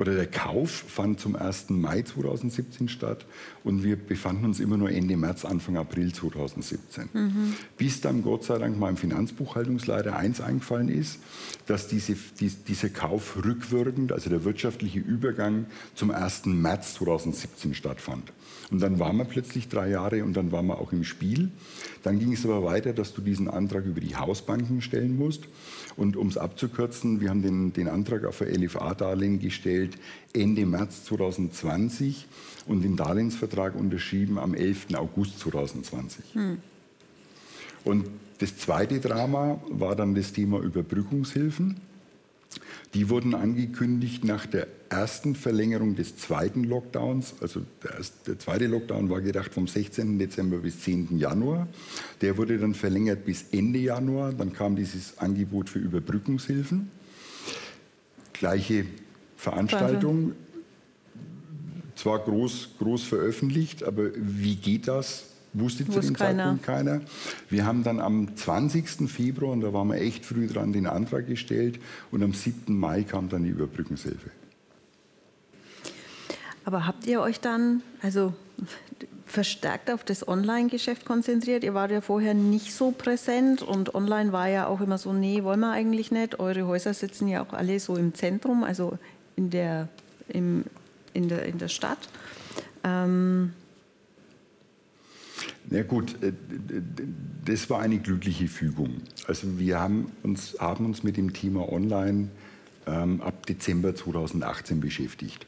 [0.00, 1.68] oder der Kauf fand zum 1.
[1.68, 3.26] Mai 2017 statt
[3.64, 7.10] und wir befanden uns immer nur Ende März, Anfang April 2017.
[7.12, 7.54] Mhm.
[7.76, 11.18] Bis dann Gott sei Dank meinem Finanzbuchhaltungsleiter eins eingefallen ist,
[11.66, 16.46] dass diese, die, dieser Kauf rückwirkend, also der wirtschaftliche Übergang zum 1.
[16.46, 18.32] März 2017 stattfand.
[18.70, 21.50] Und dann waren wir plötzlich drei Jahre und dann waren wir auch im Spiel.
[22.02, 25.48] Dann ging es aber weiter, dass du diesen Antrag über die Hausbanken stellen musst.
[25.96, 29.89] Und um es abzukürzen, wir haben den, den Antrag auf ein LFA-Darlehen gestellt
[30.32, 32.26] Ende März 2020
[32.66, 34.94] und den Darlehensvertrag unterschrieben am 11.
[34.94, 36.24] August 2020.
[36.34, 36.58] Hm.
[37.84, 38.06] Und
[38.38, 41.80] das zweite Drama war dann das Thema Überbrückungshilfen.
[42.94, 47.34] Die wurden angekündigt nach der ersten Verlängerung des zweiten Lockdowns.
[47.40, 50.18] Also der, erste, der, zweite Lockdown war gedacht vom 16.
[50.18, 51.16] Dezember bis 10.
[51.16, 51.68] Januar.
[52.20, 54.32] Der wurde dann verlängert bis Ende Januar.
[54.32, 56.90] Dann kam dieses Angebot für Überbrückungshilfen.
[58.32, 58.86] Gleiche
[59.40, 60.32] Veranstaltung.
[61.96, 65.24] Zwar groß, groß veröffentlicht, aber wie geht das?
[65.52, 66.44] Wusste zu dem keiner.
[66.44, 67.00] Zeitpunkt keiner.
[67.48, 69.10] Wir haben dann am 20.
[69.10, 71.80] Februar, und da waren wir echt früh dran, den Antrag gestellt.
[72.10, 72.78] Und am 7.
[72.78, 74.30] Mai kam dann die Überbrückungshilfe.
[76.64, 78.34] Aber habt ihr euch dann also
[79.26, 81.64] verstärkt auf das Online-Geschäft konzentriert?
[81.64, 85.42] Ihr wart ja vorher nicht so präsent und online war ja auch immer so, nee,
[85.42, 86.38] wollen wir eigentlich nicht.
[86.38, 88.98] Eure Häuser sitzen ja auch alle so im Zentrum, also
[89.40, 89.88] in der,
[90.28, 90.64] im,
[91.14, 92.10] in der, in der Stadt.
[92.84, 93.52] Ähm,
[95.70, 96.32] na gut, äh,
[97.46, 99.00] das war eine glückliche Fügung.
[99.26, 102.28] Also wir haben uns, haben uns mit dem Thema Online
[102.86, 105.46] ähm, ab Dezember 2018 beschäftigt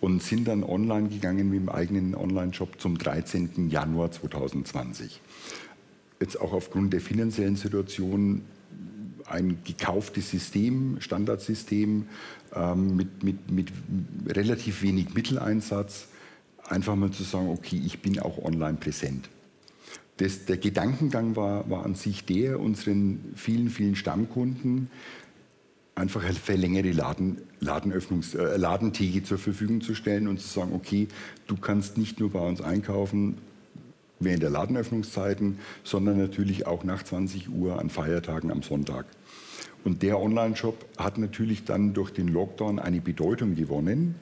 [0.00, 3.68] und sind dann online gegangen mit dem eigenen Online-Shop zum 13.
[3.68, 5.20] Januar 2020.
[6.20, 8.42] Jetzt auch aufgrund der finanziellen Situation
[9.26, 12.06] ein gekauftes System, Standardsystem
[12.54, 13.72] ähm, mit, mit, mit
[14.28, 16.08] relativ wenig Mitteleinsatz,
[16.68, 19.28] einfach mal zu sagen, okay, ich bin auch online präsent.
[20.18, 24.90] Das, der Gedankengang war, war an sich der, unseren vielen, vielen Stammkunden
[25.96, 31.08] einfach eine verlängerte Laden, Ladenöffnungs, äh, Ladentheke zur Verfügung zu stellen und zu sagen, okay,
[31.46, 33.38] du kannst nicht nur bei uns einkaufen
[34.20, 39.06] während der Ladenöffnungszeiten, sondern natürlich auch nach 20 Uhr an Feiertagen am Sonntag.
[39.84, 44.14] Und der Online-Shop hat natürlich dann durch den Lockdown eine Bedeutung gewonnen.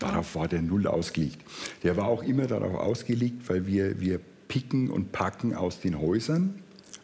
[0.00, 1.40] Darauf war der null ausgelegt.
[1.84, 6.54] Der war auch immer darauf ausgelegt, weil wir, wir picken und packen aus den Häusern.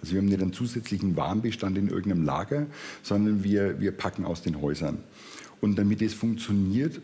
[0.00, 2.66] Also wir haben nicht einen zusätzlichen Warenbestand in irgendeinem Lager,
[3.02, 4.98] sondern wir, wir packen aus den Häusern.
[5.60, 7.00] Und damit es funktioniert,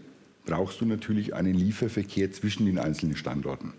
[0.47, 3.75] brauchst du natürlich einen Lieferverkehr zwischen den einzelnen Standorten.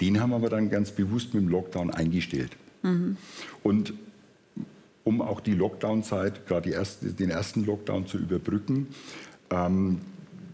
[0.00, 2.50] Den haben wir dann ganz bewusst mit dem Lockdown eingestellt.
[2.82, 3.16] Mhm.
[3.62, 3.94] Und
[5.04, 8.88] um auch die Lockdown-Zeit, gerade erste, den ersten Lockdown zu überbrücken,
[9.50, 10.00] ähm,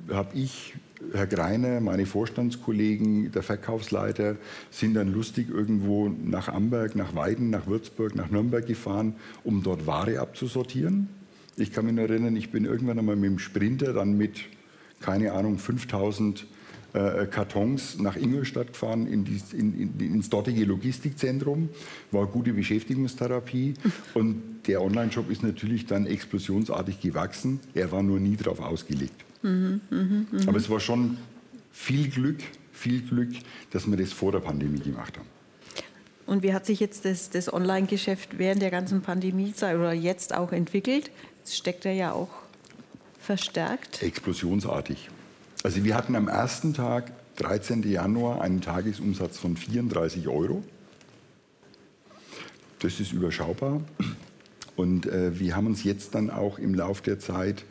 [0.08, 0.74] habe ich
[1.12, 4.36] Herr Greiner, meine Vorstandskollegen, der Verkaufsleiter
[4.70, 9.86] sind dann lustig irgendwo nach Amberg, nach Weiden, nach Würzburg, nach Nürnberg gefahren, um dort
[9.86, 11.08] Ware abzusortieren.
[11.56, 14.40] Ich kann mich erinnern, ich bin irgendwann einmal mit dem Sprinter dann mit,
[15.00, 16.46] keine Ahnung, 5000
[16.94, 21.68] äh, Kartons nach Ingolstadt gefahren, in die, in, in, ins dortige Logistikzentrum.
[22.12, 23.74] War gute Beschäftigungstherapie.
[24.14, 27.60] Und der Online-Shop ist natürlich dann explosionsartig gewachsen.
[27.74, 29.24] Er war nur nie darauf ausgelegt.
[29.42, 30.42] Mhm, mh, mh.
[30.46, 31.18] Aber es war schon
[31.72, 32.38] viel Glück,
[32.72, 33.32] viel Glück,
[33.72, 35.26] dass wir das vor der Pandemie gemacht haben.
[36.26, 40.52] Und wie hat sich jetzt das, das Online-Geschäft während der ganzen Pandemiezeit oder jetzt auch
[40.52, 41.10] entwickelt?
[41.42, 42.30] Das steckt ja auch
[43.24, 44.02] verstärkt.
[44.02, 45.08] Explosionsartig.
[45.62, 47.82] Also wir hatten am ersten Tag, 13.
[47.90, 50.62] Januar, einen Tagesumsatz von 34 Euro.
[52.80, 53.80] Das ist überschaubar.
[54.76, 57.64] Und äh, wir haben uns jetzt dann auch im Laufe der Zeit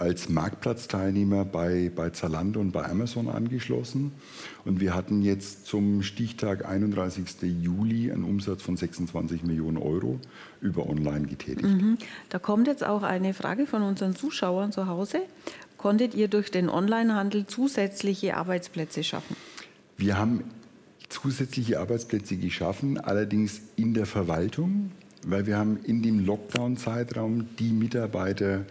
[0.00, 4.12] als Marktplatzteilnehmer bei, bei Zalando und bei Amazon angeschlossen.
[4.64, 7.26] Und wir hatten jetzt zum Stichtag 31.
[7.60, 10.18] Juli einen Umsatz von 26 Millionen Euro
[10.60, 11.62] über Online getätigt.
[11.62, 11.98] Mhm.
[12.30, 15.20] Da kommt jetzt auch eine Frage von unseren Zuschauern zu Hause.
[15.76, 19.36] Konntet ihr durch den Onlinehandel zusätzliche Arbeitsplätze schaffen?
[19.98, 20.44] Wir haben
[21.10, 24.92] zusätzliche Arbeitsplätze geschaffen, allerdings in der Verwaltung,
[25.26, 28.64] weil wir haben in dem Lockdown-Zeitraum die Mitarbeiter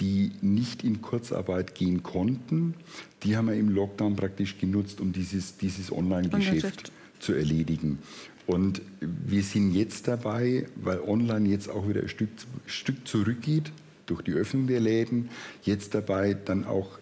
[0.00, 2.74] die nicht in Kurzarbeit gehen konnten,
[3.22, 7.98] die haben wir im Lockdown praktisch genutzt, um dieses, dieses Online-Geschäft zu erledigen.
[8.46, 12.28] Und wir sind jetzt dabei, weil online jetzt auch wieder ein Stück,
[12.66, 13.72] Stück zurückgeht
[14.06, 15.30] durch die Öffnung der Läden,
[15.62, 16.98] jetzt dabei dann auch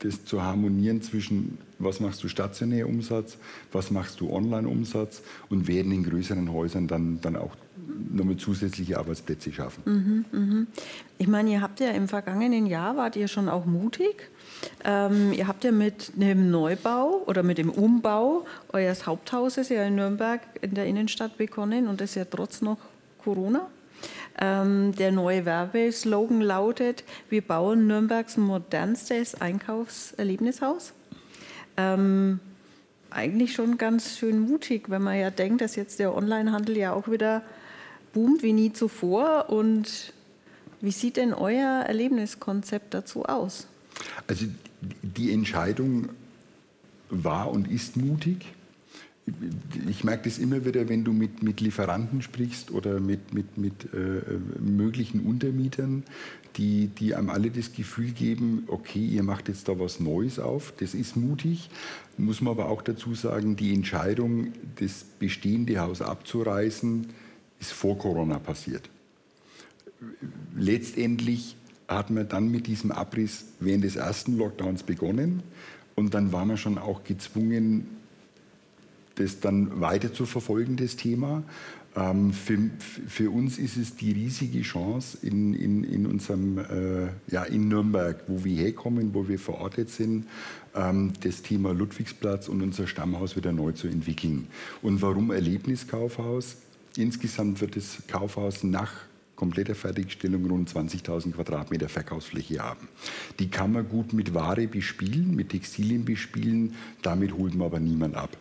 [0.00, 3.36] das zu harmonieren zwischen, was machst du stationär Umsatz,
[3.70, 7.54] was machst du Online-Umsatz und werden in größeren Häusern dann, dann auch
[8.10, 9.82] nochmal zusätzliche Arbeitsplätze schaffen.
[9.84, 10.66] Mhm, mh.
[11.18, 14.30] Ich meine, ihr habt ja im vergangenen Jahr, wart ihr schon auch mutig.
[14.84, 19.96] Ähm, ihr habt ja mit dem Neubau oder mit dem Umbau eures Haupthauses ja in
[19.96, 22.78] Nürnberg in der Innenstadt begonnen und das ja trotz noch
[23.22, 23.68] Corona.
[24.40, 30.92] Ähm, der neue Werbeslogan lautet, wir bauen Nürnbergs modernstes Einkaufserlebnishaus.
[31.76, 32.40] Ähm,
[33.10, 37.08] eigentlich schon ganz schön mutig, wenn man ja denkt, dass jetzt der Onlinehandel ja auch
[37.08, 37.42] wieder
[38.12, 39.50] boomt wie nie zuvor.
[39.50, 40.12] Und
[40.80, 43.66] wie sieht denn euer Erlebniskonzept dazu aus?
[44.26, 44.46] Also
[45.02, 46.08] die Entscheidung
[47.10, 48.46] war und ist mutig
[49.88, 53.94] ich merke das immer wieder, wenn du mit, mit Lieferanten sprichst oder mit, mit, mit
[53.94, 54.20] äh,
[54.60, 56.02] möglichen Untermietern,
[56.56, 60.72] die, die einem alle das Gefühl geben, okay, ihr macht jetzt da was Neues auf,
[60.78, 61.70] das ist mutig.
[62.18, 67.06] Muss man aber auch dazu sagen, die Entscheidung, das bestehende Haus abzureißen,
[67.62, 68.90] ist vor Corona passiert.
[70.56, 71.56] Letztendlich
[71.88, 75.42] hat man dann mit diesem Abriss während des ersten Lockdowns begonnen
[75.94, 77.86] und dann war man schon auch gezwungen,
[79.14, 81.44] das dann weiter zu verfolgen, das Thema.
[81.94, 82.58] Ähm, für,
[83.06, 88.24] für, uns ist es die riesige Chance in, in, in unserem, äh, ja, in Nürnberg,
[88.28, 90.26] wo wir herkommen, wo wir verortet sind,
[90.74, 94.46] ähm, das Thema Ludwigsplatz und unser Stammhaus wieder neu zu entwickeln.
[94.80, 96.56] Und warum Erlebniskaufhaus?
[96.96, 98.92] Insgesamt wird das Kaufhaus nach
[99.36, 102.88] kompletter Fertigstellung rund 20.000 Quadratmeter Verkaufsfläche haben.
[103.38, 108.14] Die kann man gut mit Ware bespielen, mit Textilien bespielen, damit holt man aber niemand
[108.14, 108.36] ab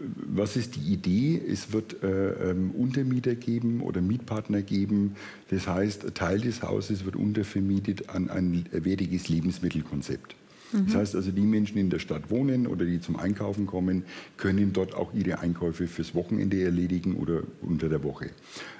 [0.00, 1.40] was ist die Idee?
[1.46, 5.16] Es wird äh, ähm, Untermieter geben oder Mietpartner geben.
[5.50, 10.36] Das heißt, ein Teil des Hauses wird untervermietet an ein wertiges Lebensmittelkonzept.
[10.72, 10.86] Mhm.
[10.86, 14.04] Das heißt also, die Menschen die in der Stadt wohnen oder die zum Einkaufen kommen,
[14.36, 18.30] können dort auch ihre Einkäufe fürs Wochenende erledigen oder unter der Woche.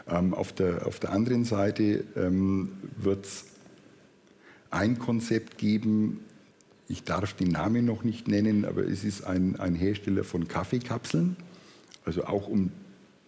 [0.09, 3.44] Ähm, auf, der, auf der anderen Seite ähm, wird es
[4.70, 6.20] ein Konzept geben,
[6.88, 11.37] ich darf den Namen noch nicht nennen, aber es ist ein, ein Hersteller von Kaffeekapseln,
[12.05, 12.72] also auch um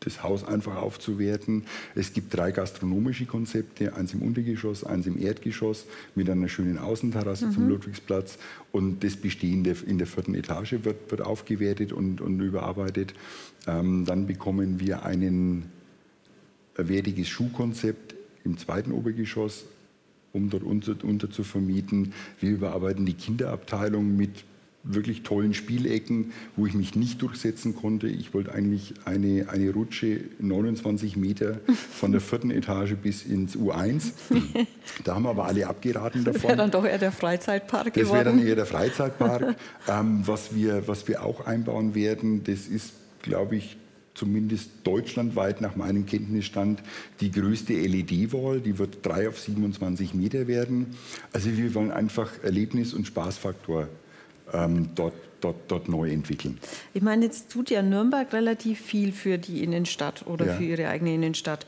[0.04, 1.64] das Haus einfach aufzuwerten.
[1.94, 7.46] Es gibt drei gastronomische Konzepte, eins im Untergeschoss, eins im Erdgeschoss mit einer schönen Außenterrasse
[7.46, 7.52] mhm.
[7.52, 8.38] zum Ludwigsplatz
[8.72, 13.14] und das Bestehende in der vierten Etage wird, wird aufgewertet und, und überarbeitet.
[13.66, 15.70] Ähm, dann bekommen wir ein
[16.76, 19.64] wertiges Schuhkonzept im zweiten Obergeschoss,
[20.32, 22.12] um dort unter, unter zu vermieten.
[22.40, 24.44] Wir überarbeiten die Kinderabteilung mit
[24.84, 28.08] wirklich tollen Spielecken, wo ich mich nicht durchsetzen konnte.
[28.08, 31.60] Ich wollte eigentlich eine, eine Rutsche 29 Meter
[31.92, 34.12] von der vierten Etage bis ins U1.
[35.04, 36.34] Da haben aber alle abgeraten davon.
[36.34, 38.08] Das wäre dann doch eher der Freizeitpark geworden.
[38.08, 39.56] Das wäre dann eher der Freizeitpark.
[39.88, 42.92] ähm, was, wir, was wir auch einbauen werden, das ist,
[43.22, 43.76] glaube ich,
[44.14, 46.82] zumindest deutschlandweit nach meinem Kenntnisstand
[47.20, 48.60] die größte LED-Wall.
[48.60, 50.94] Die wird 3 auf 27 Meter werden.
[51.32, 53.88] Also wir wollen einfach Erlebnis- und Spaßfaktor
[54.52, 56.58] ähm, dort, dort, dort neu entwickeln.
[56.94, 60.54] Ich meine, jetzt tut ja Nürnberg relativ viel für die Innenstadt oder ja.
[60.54, 61.66] für ihre eigene Innenstadt.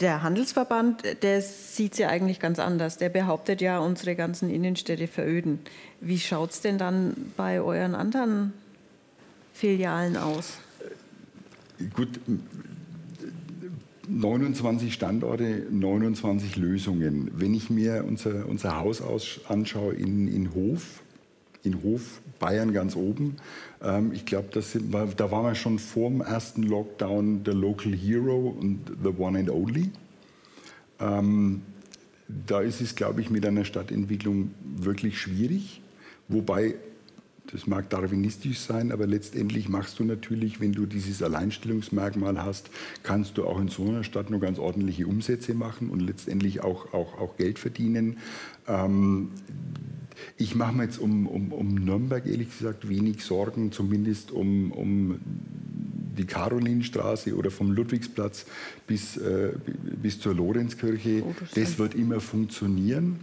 [0.00, 2.96] Der Handelsverband, der sieht es ja eigentlich ganz anders.
[2.96, 5.58] Der behauptet ja, unsere ganzen Innenstädte veröden.
[6.00, 8.54] Wie schaut es denn dann bei euren anderen
[9.52, 10.58] Filialen aus?
[11.94, 12.18] Gut,
[14.08, 17.30] 29 Standorte, 29 Lösungen.
[17.34, 21.02] Wenn ich mir unser, unser Haus aus, anschaue in, in Hof,
[21.62, 23.36] in Hof, Bayern ganz oben,
[23.82, 28.80] ähm, ich glaube, da waren wir schon vor dem ersten Lockdown der Local Hero und
[29.02, 29.90] the One and Only.
[30.98, 31.62] Ähm,
[32.46, 35.82] da ist es, glaube ich, mit einer Stadtentwicklung wirklich schwierig.
[36.28, 36.76] Wobei
[37.52, 42.70] das mag darwinistisch sein, aber letztendlich machst du natürlich, wenn du dieses Alleinstellungsmerkmal hast,
[43.02, 46.92] kannst du auch in so einer Stadt nur ganz ordentliche Umsätze machen und letztendlich auch,
[46.94, 48.18] auch, auch Geld verdienen.
[48.68, 49.30] Ähm,
[50.36, 55.20] ich mache mir jetzt um, um, um Nürnberg ehrlich gesagt wenig Sorgen, zumindest um, um
[56.16, 58.46] die Karolinstraße oder vom Ludwigsplatz
[58.86, 59.52] bis, äh,
[60.02, 61.22] bis zur Lorenzkirche.
[61.24, 63.16] Oh, das, das wird immer funktionieren.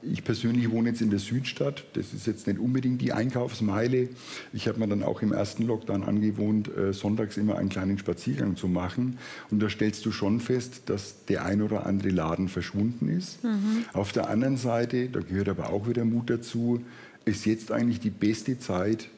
[0.00, 1.84] Ich persönlich wohne jetzt in der Südstadt.
[1.94, 4.08] Das ist jetzt nicht unbedingt die Einkaufsmeile.
[4.52, 8.54] Ich habe mir dann auch im ersten Lockdown angewohnt, äh, sonntags immer einen kleinen Spaziergang
[8.54, 9.18] zu machen.
[9.50, 13.42] Und da stellst du schon fest, dass der ein oder andere Laden verschwunden ist.
[13.42, 13.84] Mhm.
[13.92, 16.80] Auf der anderen Seite, da gehört aber auch wieder Mut dazu,
[17.24, 19.08] ist jetzt eigentlich die beste Zeit,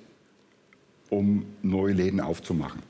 [1.11, 2.90] um neue Läden aufzumachen.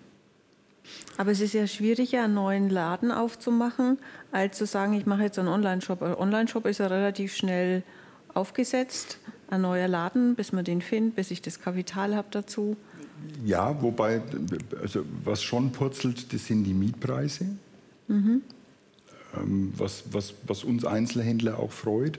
[1.17, 3.99] Aber es ist ja schwieriger, einen neuen Laden aufzumachen,
[4.33, 6.03] als zu sagen, ich mache jetzt einen Online-Shop.
[6.03, 7.83] Online-Shop ist ja relativ schnell
[8.35, 9.19] aufgesetzt.
[9.49, 12.77] ein neuer Laden, bis man den findet, bis ich das Kapital habe dazu?
[13.45, 14.23] Ja, wobei,
[14.81, 17.47] also was schon purzelt, das sind die Mietpreise.
[18.09, 18.43] Mhm.
[19.37, 22.19] Ähm, was, was, was uns Einzelhändler auch freut.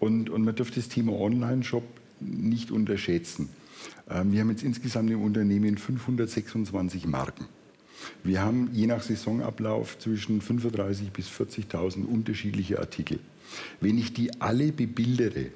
[0.00, 1.84] Und, und man darf das Thema Online-Shop
[2.20, 3.48] nicht unterschätzen.
[4.10, 7.46] Ähm, wir haben jetzt insgesamt im Unternehmen 526 Marken.
[8.24, 13.18] Wir haben je nach Saisonablauf zwischen 35.000 bis 40.000 unterschiedliche Artikel.
[13.80, 15.46] Wenn ich die alle bebildere,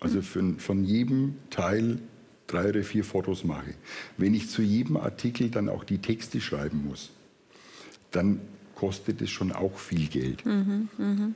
[0.00, 1.98] also von, von jedem Teil
[2.46, 3.74] drei oder vier Fotos mache,
[4.16, 7.10] wenn ich zu jedem Artikel dann auch die Texte schreiben muss,
[8.10, 8.40] dann
[8.74, 10.44] kostet es schon auch viel Geld.
[10.46, 11.30] Mhm, mh.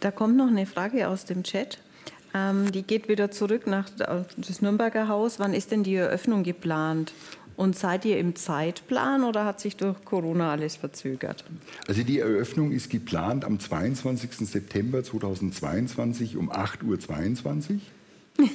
[0.00, 1.78] Da kommt noch eine Frage aus dem Chat.
[2.34, 5.38] Ähm, die geht wieder zurück nach das Nürnberger Haus.
[5.38, 7.12] Wann ist denn die Eröffnung geplant?
[7.56, 11.44] Und seid ihr im Zeitplan oder hat sich durch Corona alles verzögert?
[11.86, 14.48] Also die Eröffnung ist geplant am 22.
[14.48, 17.80] September 2022 um 8.22 Uhr.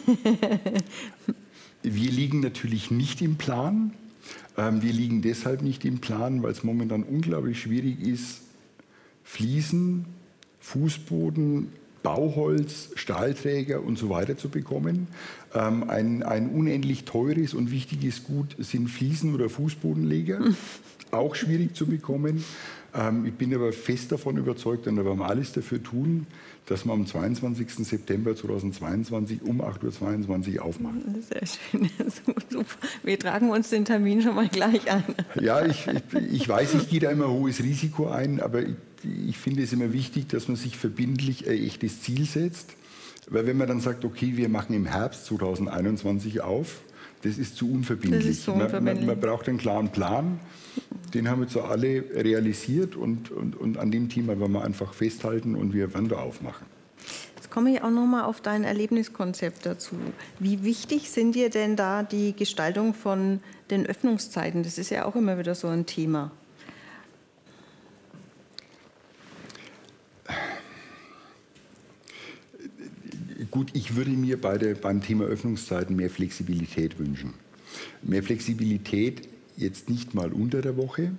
[1.83, 3.93] Wir liegen natürlich nicht im Plan.
[4.57, 8.41] Ähm, wir liegen deshalb nicht im Plan, weil es momentan unglaublich schwierig ist,
[9.23, 10.05] Fliesen,
[10.59, 11.69] Fußboden,
[12.03, 15.07] Bauholz, Stahlträger und so weiter zu bekommen.
[15.53, 20.39] Ähm, ein, ein unendlich teures und wichtiges Gut sind Fliesen oder Fußbodenleger,
[21.11, 22.43] auch schwierig zu bekommen.
[22.93, 26.27] Ähm, ich bin aber fest davon überzeugt und da werden wir alles dafür tun,
[26.67, 27.87] dass wir am 22.
[27.87, 31.23] September 2022 um 8.22 Uhr aufmachen.
[31.27, 31.89] Sehr schön.
[32.49, 32.65] Super.
[33.03, 35.03] Wir tragen uns den Termin schon mal gleich an.
[35.41, 38.75] Ja, ich, ich, ich weiß, ich gehe da immer hohes Risiko ein, aber ich,
[39.27, 42.71] ich finde es immer wichtig, dass man sich verbindlich ein echtes Ziel setzt.
[43.29, 46.81] Weil wenn man dann sagt, okay, wir machen im Herbst 2021 auf,
[47.23, 48.27] das ist zu unverbindlich.
[48.27, 48.95] Ist zu unverbindlich.
[48.95, 50.39] Man, man, man, braucht einen klaren Plan.
[51.13, 54.93] Den haben wir so alle realisiert und, und, und an dem Thema werden wir einfach
[54.93, 56.65] festhalten und wir werden da aufmachen.
[57.35, 59.95] Jetzt komme ich auch noch mal auf dein Erlebniskonzept dazu.
[60.39, 63.39] Wie wichtig sind dir denn da die Gestaltung von
[63.71, 64.63] den Öffnungszeiten?
[64.63, 66.31] Das ist ja auch immer wieder so ein Thema.
[73.57, 77.33] Gut, ich würde mir bei der, beim Thema Öffnungszeiten mehr Flexibilität wünschen.
[78.03, 81.13] Mehr Flexibilität jetzt nicht mal unter der Woche.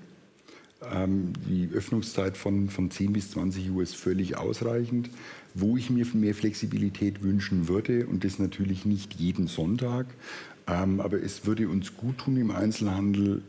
[0.89, 5.11] Ähm, die Öffnungszeit von, von 10 bis 20 Uhr ist völlig ausreichend.
[5.55, 10.07] Wo ich mir mehr Flexibilität wünschen würde, und das natürlich nicht jeden Sonntag,
[10.69, 13.43] ähm, aber es würde uns gut tun im Einzelhandel,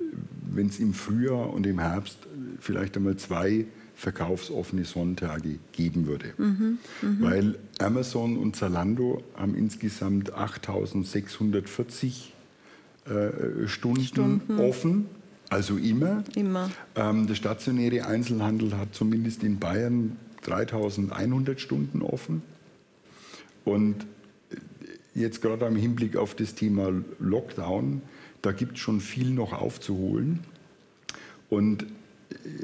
[0.51, 2.17] wenn es im Frühjahr und im Herbst
[2.59, 3.67] vielleicht einmal zwei
[3.99, 6.33] verkaufsoffene Sonntage geben würde.
[6.37, 7.17] Mhm, mh.
[7.19, 12.33] Weil Amazon und Zalando haben insgesamt 8640
[13.05, 15.07] äh, Stunden, Stunden, offen,
[15.49, 16.23] also immer.
[16.33, 16.71] immer.
[16.95, 22.41] Ähm, der stationäre Einzelhandel hat zumindest in Bayern 3100 Stunden offen.
[23.65, 24.07] Und
[25.13, 28.01] jetzt gerade im Hinblick auf das Thema Lockdown,
[28.41, 30.39] da gibt es schon viel noch aufzuholen.
[31.49, 31.85] Und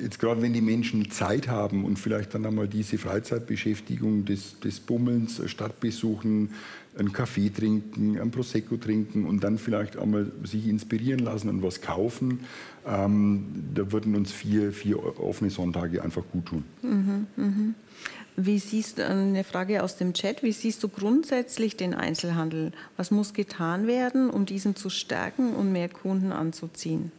[0.02, 4.80] jetzt gerade wenn die Menschen Zeit haben und vielleicht dann einmal diese Freizeitbeschäftigung des, des
[4.80, 6.52] Bummelns, Stadtbesuchen,
[6.98, 11.82] einen Kaffee trinken, ein Prosecco trinken und dann vielleicht einmal sich inspirieren lassen und was
[11.82, 12.42] kaufen,
[12.88, 16.64] ähm, da würden uns vier, vier offene Sonntage einfach gut tun.
[16.82, 17.74] Mhm, mh.
[18.38, 22.74] Wie siehst du, eine Frage aus dem Chat, wie siehst du grundsätzlich den Einzelhandel?
[22.98, 27.12] Was muss getan werden, um diesen zu stärken und mehr Kunden anzuziehen?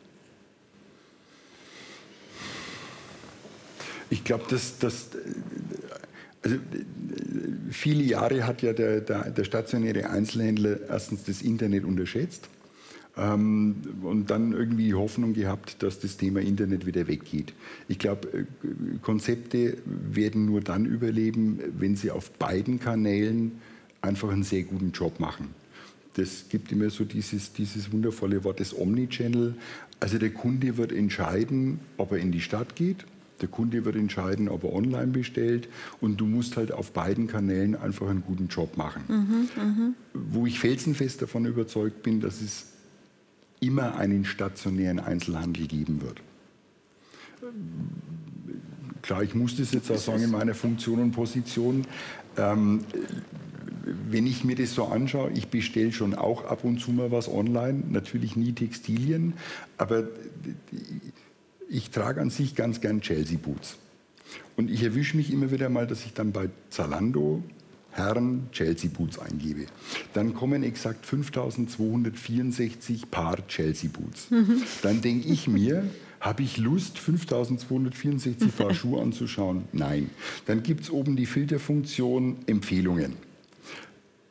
[4.10, 5.10] Ich glaube, dass, dass
[6.42, 6.58] also,
[7.70, 12.48] viele Jahre hat ja der, der, der, stationäre Einzelhändler erstens das Internet unterschätzt
[13.16, 17.52] ähm, und dann irgendwie Hoffnung gehabt, dass das Thema Internet wieder weggeht.
[17.88, 18.44] Ich glaube, äh,
[19.02, 23.52] Konzepte werden nur dann überleben, wenn sie auf beiden Kanälen
[24.00, 25.48] einfach einen sehr guten Job machen.
[26.14, 29.54] Das gibt immer so dieses, dieses wundervolle Wort des Omnichannel.
[29.98, 33.04] Also der Kunde wird entscheiden, ob er in die Stadt geht
[33.40, 35.68] der Kunde wird entscheiden, ob er online bestellt
[36.00, 39.02] und du musst halt auf beiden Kanälen einfach einen guten Job machen.
[39.08, 39.92] Mhm, mh.
[40.14, 42.66] Wo ich felsenfest davon überzeugt bin, dass es
[43.60, 46.20] immer einen stationären Einzelhandel geben wird.
[49.02, 51.86] Klar, ich muss das jetzt auch sagen in meiner Funktion und Position.
[52.36, 52.80] Ähm,
[54.08, 57.28] wenn ich mir das so anschaue, ich bestelle schon auch ab und zu mal was
[57.28, 59.34] online, natürlich nie Textilien,
[59.78, 60.08] aber
[61.68, 63.76] ich trage an sich ganz gern Chelsea Boots.
[64.56, 67.42] Und ich erwische mich immer wieder mal, dass ich dann bei Zalando
[67.90, 69.66] Herren Chelsea Boots eingebe.
[70.12, 74.30] Dann kommen exakt 5264 Paar Chelsea Boots.
[74.30, 74.62] Mhm.
[74.82, 75.84] Dann denke ich mir,
[76.20, 79.64] habe ich Lust, 5264 Paar Schuhe anzuschauen?
[79.72, 80.10] Nein.
[80.44, 83.14] Dann gibt es oben die Filterfunktion Empfehlungen.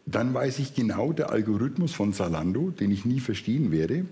[0.05, 4.05] dann weiß ich genau, der Algorithmus von Zalando, den ich nie verstehen werde,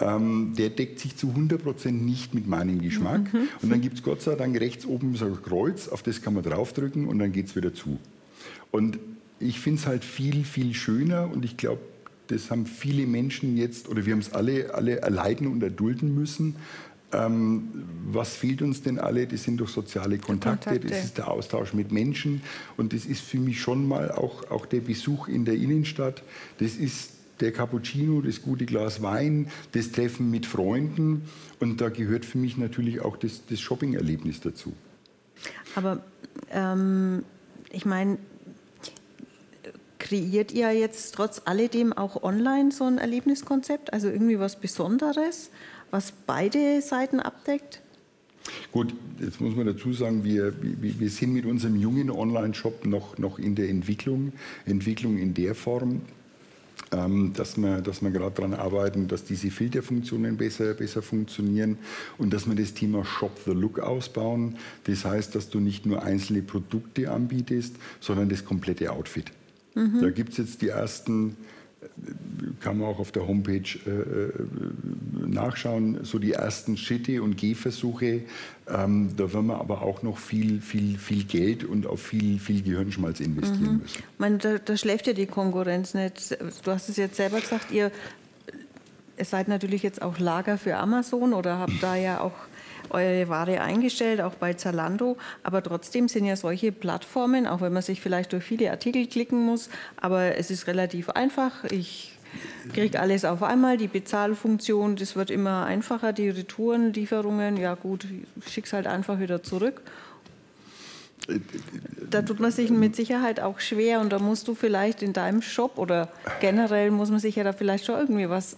[0.00, 3.32] ähm, der deckt sich zu 100% nicht mit meinem Geschmack.
[3.32, 3.48] Mhm.
[3.62, 6.34] Und dann gibt es Gott sei Dank rechts oben so ein Kreuz, auf das kann
[6.34, 7.98] man draufdrücken und dann geht es wieder zu.
[8.70, 8.98] Und
[9.40, 11.80] ich finde es halt viel, viel schöner und ich glaube,
[12.28, 16.56] das haben viele Menschen jetzt, oder wir haben es alle, alle erleiden und erdulden müssen,
[17.10, 17.70] ähm,
[18.10, 19.26] was fehlt uns denn alle?
[19.26, 22.42] Das sind doch soziale Kontakte, Kontakte, das ist der Austausch mit Menschen
[22.76, 26.22] und das ist für mich schon mal auch, auch der Besuch in der Innenstadt.
[26.58, 31.22] Das ist der Cappuccino, das gute Glas Wein, das Treffen mit Freunden
[31.60, 34.72] und da gehört für mich natürlich auch das, das Shopping-Erlebnis dazu.
[35.74, 36.02] Aber
[36.50, 37.24] ähm,
[37.70, 38.18] ich meine,
[39.98, 45.50] kreiert ihr jetzt trotz alledem auch online so ein Erlebniskonzept, also irgendwie was Besonderes?
[45.90, 47.80] was beide Seiten abdeckt?
[48.72, 53.38] Gut, jetzt muss man dazu sagen, wir, wir sind mit unserem jungen Online-Shop noch, noch
[53.38, 54.32] in der Entwicklung.
[54.64, 56.02] Entwicklung in der Form,
[56.92, 61.78] ähm, dass wir, dass wir gerade daran arbeiten, dass diese Filterfunktionen besser, besser funktionieren
[62.16, 64.56] und dass wir das Thema Shop the Look ausbauen.
[64.84, 69.32] Das heißt, dass du nicht nur einzelne Produkte anbietest, sondern das komplette Outfit.
[69.74, 70.00] Mhm.
[70.00, 71.36] Da gibt es jetzt die ersten
[72.60, 74.32] kann man auch auf der Homepage äh, äh,
[75.26, 78.22] nachschauen, so die ersten Schritte und Gehversuche.
[78.68, 82.62] Ähm, da werden wir aber auch noch viel, viel, viel Geld und auf viel, viel
[82.62, 83.78] Gehirnschmalz investieren mhm.
[83.78, 84.02] müssen.
[84.18, 86.36] meine, da, da, schläft ja die Konkurrenz nicht.
[86.64, 87.90] Du hast es jetzt selber gesagt, ihr
[89.20, 92.32] seid natürlich jetzt auch Lager für Amazon oder habt da ja auch
[92.90, 95.16] eure Ware eingestellt, auch bei Zalando.
[95.42, 99.44] Aber trotzdem sind ja solche Plattformen, auch wenn man sich vielleicht durch viele Artikel klicken
[99.44, 101.64] muss, aber es ist relativ einfach.
[101.64, 102.18] Ich
[102.74, 108.06] kriege alles auf einmal, die Bezahlfunktion, das wird immer einfacher, die Retourenlieferungen, ja gut,
[108.44, 109.82] es halt einfach wieder zurück
[112.10, 115.42] da tut man sich mit Sicherheit auch schwer und da musst du vielleicht in deinem
[115.42, 116.08] Shop oder
[116.40, 118.56] generell muss man sich ja da vielleicht schon irgendwie was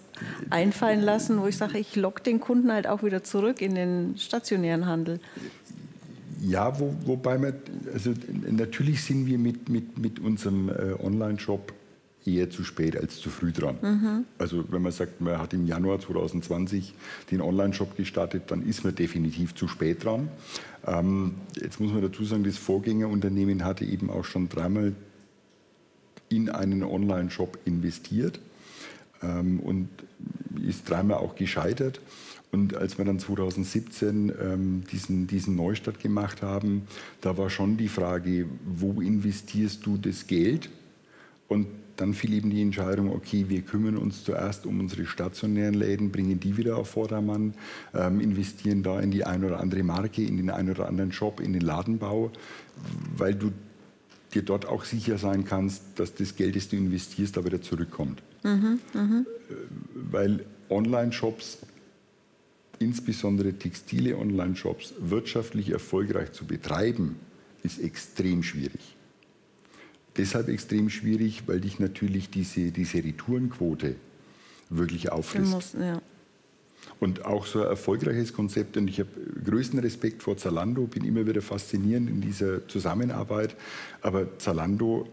[0.49, 4.17] einfallen lassen, wo ich sage, ich locke den Kunden halt auch wieder zurück in den
[4.17, 5.19] stationären Handel.
[6.41, 7.53] Ja, wo, wobei wir,
[7.93, 8.13] also
[8.49, 11.73] natürlich sind wir mit, mit, mit unserem äh, Online-Shop
[12.25, 13.77] eher zu spät als zu früh dran.
[13.81, 14.25] Mhm.
[14.37, 16.93] Also wenn man sagt, man hat im Januar 2020
[17.31, 20.29] den Online-Shop gestartet, dann ist man definitiv zu spät dran.
[20.85, 24.93] Ähm, jetzt muss man dazu sagen, das Vorgängerunternehmen hatte eben auch schon dreimal
[26.29, 28.39] in einen Online-Shop investiert
[29.21, 29.89] ähm, und
[30.65, 32.01] ist dreimal auch gescheitert.
[32.51, 36.87] Und als wir dann 2017 ähm, diesen, diesen Neustart gemacht haben,
[37.21, 40.69] da war schon die Frage, wo investierst du das Geld?
[41.47, 41.67] Und
[41.97, 46.39] dann fiel eben die Entscheidung, okay, wir kümmern uns zuerst um unsere stationären Läden, bringen
[46.39, 47.53] die wieder auf Vordermann,
[47.93, 51.39] ähm, investieren da in die eine oder andere Marke, in den einen oder anderen Shop,
[51.39, 52.31] in den Ladenbau,
[53.15, 53.51] weil du
[54.33, 58.23] dir dort auch sicher sein kannst, dass das Geld, das du investierst, da wieder zurückkommt.
[58.43, 59.25] Mhm, mh.
[60.11, 61.59] Weil Online-Shops,
[62.79, 67.17] insbesondere textile Online-Shops, wirtschaftlich erfolgreich zu betreiben,
[67.63, 68.95] ist extrem schwierig
[70.17, 73.95] deshalb extrem schwierig, weil dich natürlich diese, diese Retourenquote
[74.69, 75.51] wirklich auffrisst.
[75.51, 76.01] Muss, ja.
[76.99, 79.09] Und auch so ein erfolgreiches Konzept, und ich habe
[79.43, 83.55] größten Respekt vor Zalando, bin immer wieder faszinierend in dieser Zusammenarbeit,
[84.01, 85.07] aber Zalando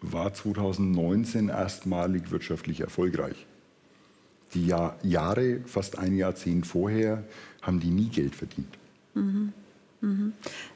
[0.00, 3.46] war 2019 erstmalig wirtschaftlich erfolgreich.
[4.52, 7.24] Die Jahr, Jahre, fast ein Jahrzehnt vorher,
[7.62, 8.78] haben die nie Geld verdient.
[9.14, 9.52] Mhm.
[10.04, 10.32] Mhm.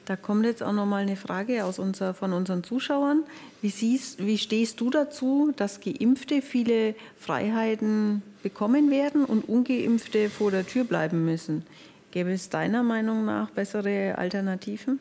[0.06, 3.24] Da kommt jetzt auch noch mal eine Frage aus unser, von unseren Zuschauern.
[3.60, 10.50] Wie, siehst, wie stehst du dazu, dass Geimpfte viele Freiheiten bekommen werden und Ungeimpfte vor
[10.50, 11.64] der Tür bleiben müssen?
[12.10, 14.98] Gäbe es deiner Meinung nach bessere Alternativen?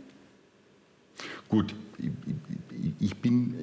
[1.47, 1.73] Gut,
[2.99, 3.55] ich bin,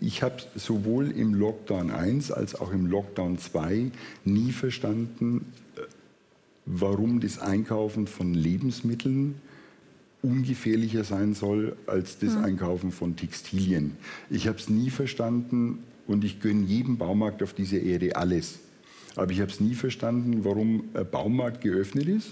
[0.00, 3.90] ich habe sowohl im Lockdown 1 als auch im Lockdown 2
[4.24, 5.44] nie verstanden,
[6.64, 9.34] warum das Einkaufen von Lebensmitteln
[10.22, 12.44] ungefährlicher sein soll als das mhm.
[12.44, 13.96] Einkaufen von Textilien.
[14.30, 18.60] Ich habe es nie verstanden und ich gönne jedem Baumarkt auf dieser Erde alles.
[19.16, 22.30] Aber ich habe es nie verstanden, warum ein Baumarkt geöffnet ist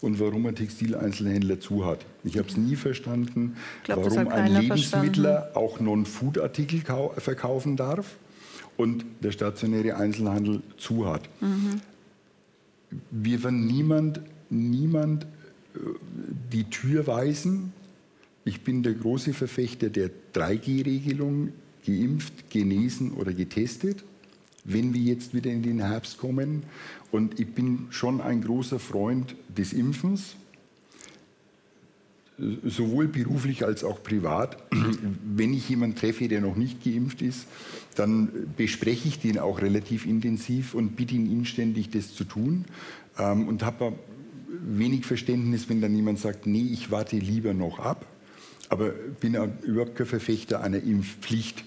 [0.00, 2.04] und warum ein Textileinzelhändler zu hat.
[2.24, 5.56] Ich habe es nie verstanden, glaub, warum ein Lebensmittler verstanden.
[5.56, 6.82] auch Non-Food-Artikel
[7.16, 8.16] verkaufen darf
[8.76, 11.28] und der stationäre Einzelhandel zu hat.
[11.40, 11.80] Mhm.
[13.10, 15.26] Wir werden niemand, niemand
[16.52, 17.72] die Tür weisen.
[18.44, 21.52] Ich bin der große Verfechter der 3G-Regelung,
[21.86, 24.04] geimpft, genesen oder getestet,
[24.64, 26.64] wenn wir jetzt wieder in den Herbst kommen.
[27.10, 30.36] Und ich bin schon ein großer Freund des Impfens.
[32.64, 34.56] sowohl beruflich als auch privat,
[35.36, 37.46] wenn ich jemanden treffe, der noch nicht geimpft ist,
[37.96, 42.64] dann bespreche ich den auch relativ intensiv und bitte ihn inständig, das zu tun.
[43.18, 43.92] Ähm, und habe
[44.50, 48.06] wenig Verständnis, wenn dann jemand sagt, nee, ich warte lieber noch ab.
[48.68, 51.64] Aber bin überhaupt kein Verfechter einer Impfpflicht.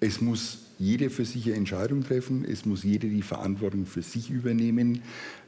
[0.00, 2.44] Es muss jeder für sich eine Entscheidung treffen.
[2.44, 5.02] Es muss jeder die Verantwortung für sich übernehmen.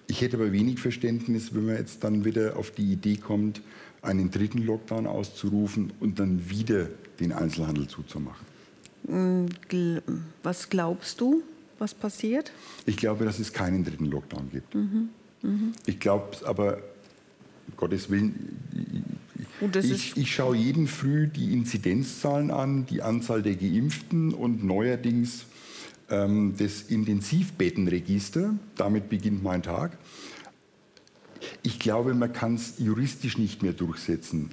[0.09, 3.61] Ich hätte aber wenig Verständnis, wenn man jetzt dann wieder auf die Idee kommt,
[4.03, 8.47] einen dritten Lockdown auszurufen und dann wieder den Einzelhandel zuzumachen.
[9.05, 9.47] Mm,
[10.43, 11.43] was glaubst du,
[11.79, 12.53] was passiert?
[12.87, 14.75] Ich glaube, dass es keinen dritten Lockdown gibt.
[14.75, 15.11] Mhm.
[15.47, 15.73] Mhm.
[15.87, 16.79] Ich glaube aber,
[17.69, 18.59] um Gottes Willen,
[19.83, 25.47] ich, ich, schaue jeden Früh die Inzidenzzahlen an, die Anzahl der Geimpften und neuerdings
[26.11, 28.55] ähm, das Intensivbettenregister.
[28.77, 29.97] Damit beginnt mein Tag.
[31.63, 34.51] Ich glaube, man kann es juristisch nicht mehr durchsetzen.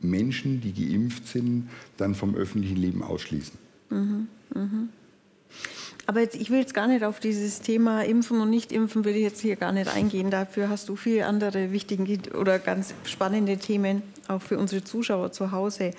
[0.00, 3.56] Menschen, die geimpft sind, dann vom öffentlichen Leben ausschließen.
[3.90, 4.88] Mhm, mh.
[6.06, 9.22] Aber jetzt, ich will jetzt gar nicht auf dieses Thema Impfen und Nicht-Impfen, will ich
[9.22, 10.30] jetzt hier gar nicht eingehen.
[10.30, 15.52] Dafür hast du viele andere wichtige oder ganz spannende Themen, auch für unsere Zuschauer zu
[15.52, 15.92] Hause.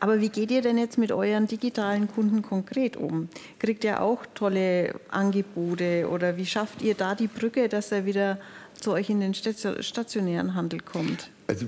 [0.00, 3.28] Aber wie geht ihr denn jetzt mit euren digitalen Kunden konkret um?
[3.58, 8.38] Kriegt ihr auch tolle Angebote oder wie schafft ihr da die Brücke, dass er wieder
[8.74, 11.30] zu euch in den stationären Handel kommt?
[11.46, 11.66] Also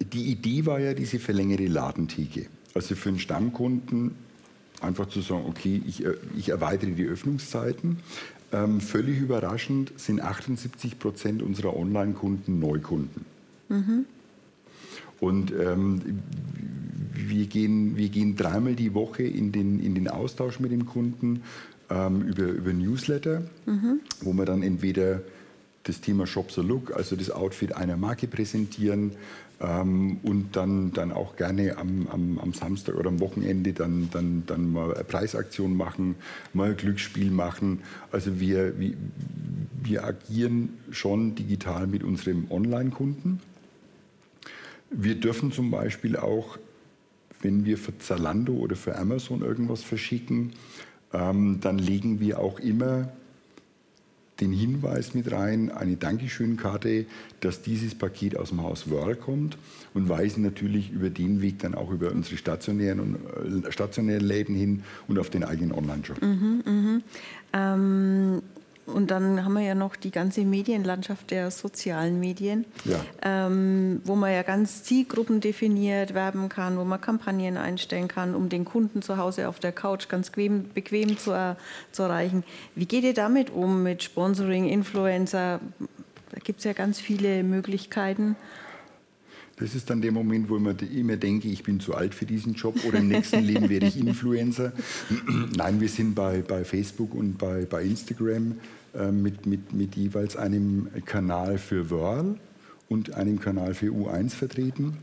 [0.00, 2.46] die Idee war ja diese verlängerte Ladentheke.
[2.74, 4.16] Also für einen Stammkunden
[4.84, 7.98] einfach zu sagen, okay, ich, äh, ich erweitere die Öffnungszeiten.
[8.52, 13.24] Ähm, völlig überraschend sind 78 Prozent unserer Online-Kunden Neukunden.
[13.68, 14.04] Mhm.
[15.20, 16.20] Und ähm,
[17.14, 21.42] wir, gehen, wir gehen dreimal die Woche in den, in den Austausch mit dem Kunden
[21.90, 24.00] ähm, über, über Newsletter, mhm.
[24.20, 25.22] wo wir dann entweder
[25.84, 29.12] das Thema Shop the Look, also das Outfit einer Marke präsentieren
[29.64, 34.42] ähm, und dann, dann auch gerne am, am, am, Samstag oder am Wochenende dann, dann,
[34.46, 36.16] dann mal eine Preisaktion machen,
[36.52, 37.80] mal ein Glücksspiel machen.
[38.12, 38.94] Also wir, wir,
[39.82, 43.40] wir agieren schon digital mit unserem Online-Kunden.
[44.90, 46.58] Wir dürfen zum Beispiel auch,
[47.40, 50.52] wenn wir für Zalando oder für Amazon irgendwas verschicken,
[51.12, 53.08] ähm, dann legen wir auch immer
[54.40, 57.06] den Hinweis mit rein, eine Dankeschönkarte,
[57.40, 59.56] dass dieses Paket aus dem Haus Wörl kommt
[59.94, 64.56] und weisen natürlich über den Weg dann auch über unsere stationären, und, äh, stationären Läden
[64.56, 66.20] hin und auf den eigenen Online-Shop.
[66.20, 67.00] Mhm, mh.
[67.52, 68.42] ähm,
[68.86, 73.00] und dann haben wir ja noch die ganze Medienlandschaft der sozialen Medien, ja.
[73.22, 78.48] ähm, wo man ja ganz Zielgruppen definiert, werben kann, wo man Kampagnen einstellen kann, um
[78.48, 81.56] den Kunden zu Hause auf der Couch ganz bequem, bequem zu,
[81.92, 82.44] zu erreichen.
[82.74, 85.60] Wie geht ihr damit um, mit Sponsoring, Influencer?
[86.30, 88.36] Da gibt es ja ganz viele Möglichkeiten.
[89.56, 92.54] Das ist dann der Moment, wo ich immer denke, ich bin zu alt für diesen
[92.54, 94.72] Job oder im nächsten Leben werde ich Influencer.
[95.56, 98.56] Nein, wir sind bei, bei Facebook und bei, bei Instagram
[98.94, 102.36] äh, mit, mit, mit jeweils einem Kanal für Wörl
[102.88, 104.96] und einem Kanal für U1 vertreten.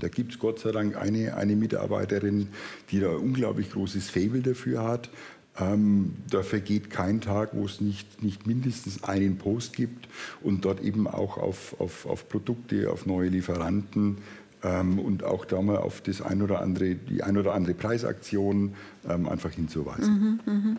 [0.00, 2.48] Da gibt es Gott sei Dank eine, eine Mitarbeiterin,
[2.90, 5.10] die da ein unglaublich großes Fable dafür hat.
[5.58, 10.08] Ähm, da vergeht kein Tag, wo es nicht, nicht mindestens einen Post gibt
[10.42, 14.18] und dort eben auch auf, auf, auf Produkte, auf neue Lieferanten
[14.62, 18.74] ähm, und auch da mal auf das ein oder andere, die ein oder andere Preisaktion
[19.08, 20.40] ähm, einfach hinzuweisen.
[20.44, 20.76] Mhm,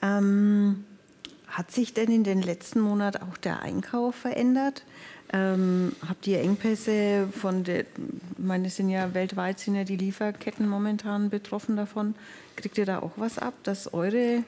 [0.00, 0.76] mh.
[1.56, 4.84] Hat sich denn in den letzten Monaten auch der Einkauf verändert?
[5.32, 7.86] Ähm, habt ihr Engpässe von der,
[8.36, 12.14] meine, sind ja weltweit sind ja die Lieferketten momentan betroffen davon.
[12.56, 14.44] Kriegt ihr da auch was ab, dass eure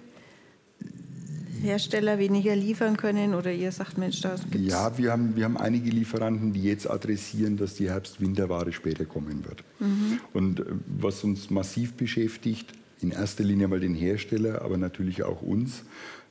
[1.63, 5.57] Hersteller weniger liefern können oder ihr sagt, Mensch, da gibt's Ja, wir haben, wir haben
[5.57, 9.65] einige Lieferanten, die jetzt adressieren, dass die Herbst-Winterware später kommen wird.
[9.81, 10.21] Mhm.
[10.35, 15.41] Und äh, was uns massiv beschäftigt, in erster Linie mal den Hersteller, aber natürlich auch
[15.43, 15.85] uns,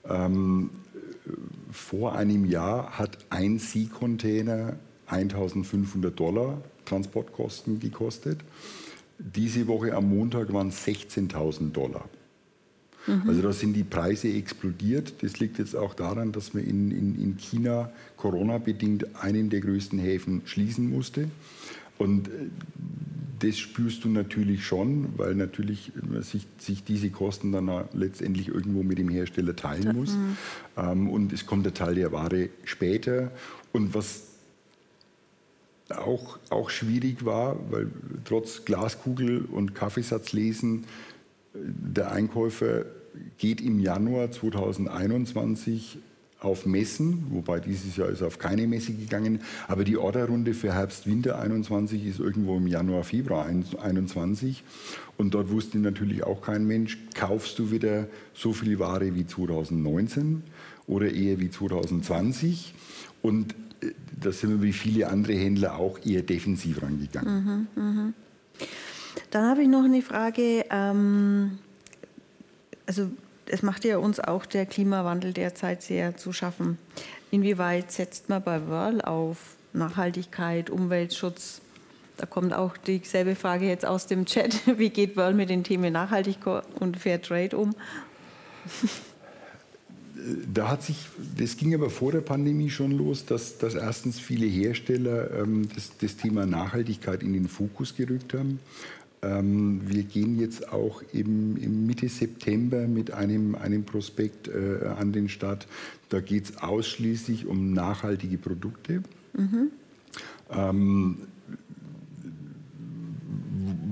[0.10, 0.70] ähm,
[1.72, 4.78] vor einem Jahr hat ein Sea-Container
[5.08, 8.40] 1500 Dollar Transportkosten gekostet.
[9.20, 12.08] Diese Woche am Montag waren es 16.000 Dollar.
[13.08, 13.24] Mhm.
[13.28, 15.24] Also da sind die Preise explodiert.
[15.24, 19.98] Das liegt jetzt auch daran, dass man in, in, in China Corona-bedingt einen der größten
[19.98, 21.30] Häfen schließen musste.
[21.98, 22.32] Und äh,
[23.40, 25.92] das spürst du natürlich schon, weil natürlich
[26.22, 30.14] sich, sich diese Kosten dann letztendlich irgendwo mit dem Hersteller teilen muss.
[30.14, 30.38] Mhm.
[30.76, 33.32] Ähm, und es kommt der Teil der Ware später.
[33.74, 34.24] Und was
[35.90, 37.92] auch, auch schwierig war, weil
[38.26, 40.86] trotz Glaskugel und Kaffeesatz lesen,
[41.54, 42.86] der Einkäufer
[43.38, 46.00] geht im Januar 2021
[46.40, 49.42] auf Messen, wobei dieses Jahr ist auf keine Messe gegangen.
[49.68, 54.64] Aber die Orderrunde für Herbst-Winter 21 ist irgendwo im Januar, Februar 21.
[55.18, 60.44] Und dort wusste natürlich auch kein Mensch, kaufst du wieder so viel Ware wie 2019
[60.86, 62.76] oder eher wie 2020?
[63.24, 67.68] Und äh, da sind wir wie viele andere Händler auch eher defensiv rangegangen.
[67.76, 68.14] Mhm, mh.
[69.32, 70.66] Dann habe ich noch eine Frage.
[70.70, 71.58] Ähm,
[72.86, 73.10] also
[73.50, 76.78] es macht ja uns auch der Klimawandel derzeit sehr zu schaffen.
[77.32, 79.38] Inwieweit setzt man bei Whirl auf
[79.74, 81.62] Nachhaltigkeit, Umweltschutz?
[82.18, 84.62] Da kommt auch dieselbe Frage jetzt aus dem Chat.
[84.78, 87.76] Wie geht Whirl mit den Themen Nachhaltigkeit und Fair Trade um?
[90.52, 90.98] Da hat sich,
[91.38, 95.92] das ging aber vor der Pandemie schon los, dass, dass erstens viele Hersteller ähm, das,
[96.02, 98.60] das Thema Nachhaltigkeit in den Fokus gerückt haben.
[99.22, 105.12] Ähm, wir gehen jetzt auch im, im, Mitte September mit einem, einem Prospekt äh, an
[105.12, 105.68] den Start.
[106.10, 109.04] Da geht es ausschließlich um nachhaltige Produkte.
[109.34, 109.72] Mhm.
[110.52, 111.18] Ähm,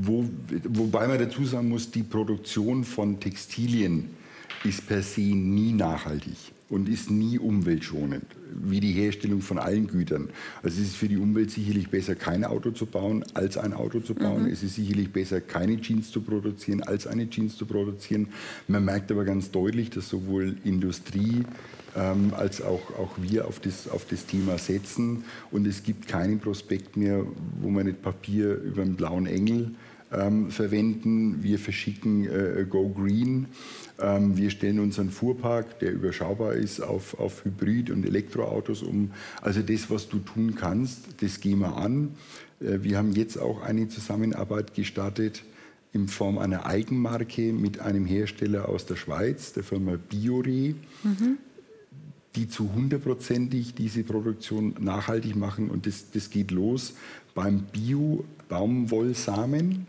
[0.02, 0.30] wo,
[0.70, 4.10] wobei man dazu sagen muss, die Produktion von Textilien
[4.64, 10.30] ist per se nie nachhaltig und ist nie umweltschonend, wie die Herstellung von allen Gütern.
[10.64, 14.00] Also es ist für die Umwelt sicherlich besser, kein Auto zu bauen, als ein Auto
[14.00, 14.44] zu bauen.
[14.44, 14.50] Mhm.
[14.50, 18.28] Es ist sicherlich besser, keine Jeans zu produzieren, als eine Jeans zu produzieren.
[18.68, 21.44] Man merkt aber ganz deutlich, dass sowohl Industrie
[21.96, 25.24] ähm, als auch, auch wir auf das, auf das Thema setzen.
[25.52, 27.24] Und es gibt keinen Prospekt mehr,
[27.62, 29.76] wo man nicht Papier über einen blauen Engel
[30.12, 31.44] ähm, verwenden.
[31.44, 33.48] Wir verschicken äh, Go Green.
[34.00, 39.12] Ähm, wir stellen unseren Fuhrpark, der überschaubar ist, auf, auf Hybrid- und Elektroautos um.
[39.42, 42.12] Also das, was du tun kannst, das gehen wir an.
[42.60, 45.44] Äh, wir haben jetzt auch eine Zusammenarbeit gestartet
[45.94, 50.76] in Form einer Eigenmarke mit einem Hersteller aus der Schweiz, der Firma Biore.
[51.04, 51.38] Mhm
[52.36, 55.70] die zu hundertprozentig diese Produktion nachhaltig machen.
[55.70, 56.96] Und das, das geht los
[57.34, 59.88] beim Bio-Baumwollsamen.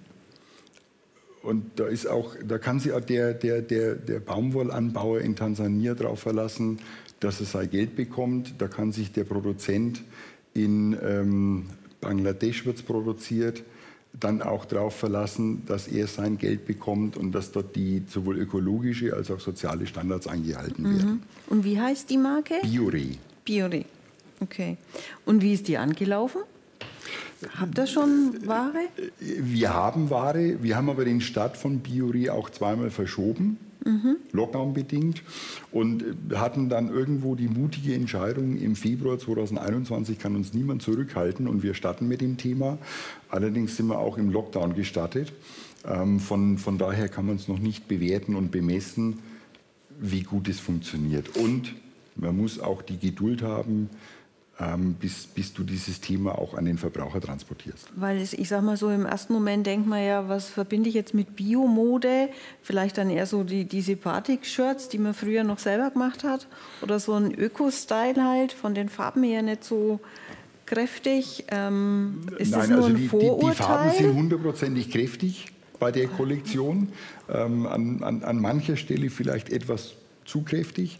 [1.47, 5.95] Und da ist auch, da kann sich auch der, der, der, der Baumwollanbauer in Tansania
[5.95, 6.81] darauf verlassen,
[7.21, 8.55] dass er sein Geld bekommt.
[8.59, 10.03] Da kann sich der Produzent
[10.55, 11.67] in ähm,
[12.01, 13.63] Bangladesch wird produziert,
[14.13, 19.15] dann auch darauf verlassen, dass er sein Geld bekommt und dass dort die sowohl ökologische
[19.15, 20.97] als auch soziale Standards eingehalten mhm.
[20.97, 21.23] werden.
[21.49, 22.55] Und wie heißt die Marke?
[22.63, 23.11] Biore.
[23.45, 23.85] Biore.
[24.41, 24.79] Okay.
[25.25, 26.43] Und wie ist die angelaufen?
[27.59, 28.89] Habt ihr schon Ware?
[29.19, 30.63] Wir haben Ware.
[30.63, 33.59] Wir haben aber den Start von Biori auch zweimal verschoben.
[33.85, 34.17] Mhm.
[34.33, 35.23] Lockdown bedingt
[35.71, 36.03] und
[36.35, 41.73] hatten dann irgendwo die mutige Entscheidung, im Februar 2021 kann uns niemand zurückhalten und wir
[41.73, 42.79] starten mit dem Thema.
[43.29, 45.33] Allerdings sind wir auch im Lockdown gestartet.
[45.85, 49.21] Ähm, von, von daher kann man es noch nicht bewerten und bemessen,
[50.01, 51.37] wie gut es funktioniert.
[51.37, 51.75] Und
[52.17, 53.89] man muss auch die Geduld haben,
[54.99, 57.89] bis, bis du dieses Thema auch an den Verbraucher transportierst.
[57.95, 60.95] Weil es, ich sage mal so, im ersten Moment denkt man ja, was verbinde ich
[60.95, 62.31] jetzt mit Biomode?
[62.63, 66.47] Vielleicht dann eher so die, diese Batik-Shirts, die man früher noch selber gemacht hat.
[66.81, 70.01] Oder so ein Öko-Style halt, von den Farben her nicht so
[70.65, 71.45] kräftig.
[71.51, 73.51] Ähm, ist Nein, das nur also ein die, Vorurteil?
[73.51, 75.47] Die, die Farben sind hundertprozentig kräftig
[75.79, 76.89] bei der Kollektion.
[77.29, 80.99] Ähm, an, an, an mancher Stelle vielleicht etwas zu kräftig.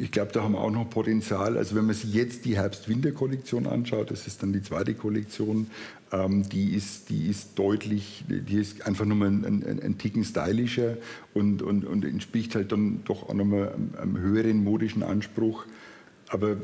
[0.00, 1.56] Ich glaube, da haben wir auch noch Potenzial.
[1.56, 5.68] Also wenn man sich jetzt die Herbst-Winter-Kollektion anschaut, das ist dann die zweite Kollektion,
[6.12, 10.96] ähm, die, ist, die ist deutlich, die ist einfach nochmal ein, ein, ein Ticken stylischer
[11.34, 15.66] und, und, und entspricht halt dann doch auch nochmal einem höheren modischen Anspruch
[16.32, 16.56] aber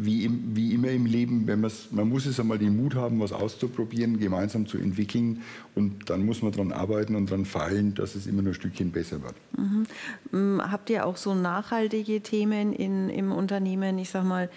[0.00, 4.18] wie, wie, immer im Leben, wenn man muss es einmal den Mut haben, was auszuprobieren,
[4.18, 5.42] gemeinsam zu entwickeln
[5.74, 8.92] und dann muss man daran arbeiten und daran feilen, dass es immer nur ein Stückchen
[8.92, 9.34] besser wird.
[9.58, 9.86] Mhm.
[10.56, 13.98] Mm, habt ihr auch so nachhaltige Themen in, im Unternehmen?
[13.98, 14.48] Ich sag mal,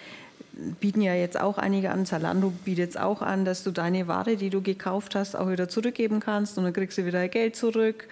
[0.80, 4.36] bieten ja jetzt auch einige an, Zalando bietet es auch an, dass du deine Ware,
[4.36, 8.08] die du gekauft hast, auch wieder zurückgeben kannst und dann kriegst du wieder Geld zurück.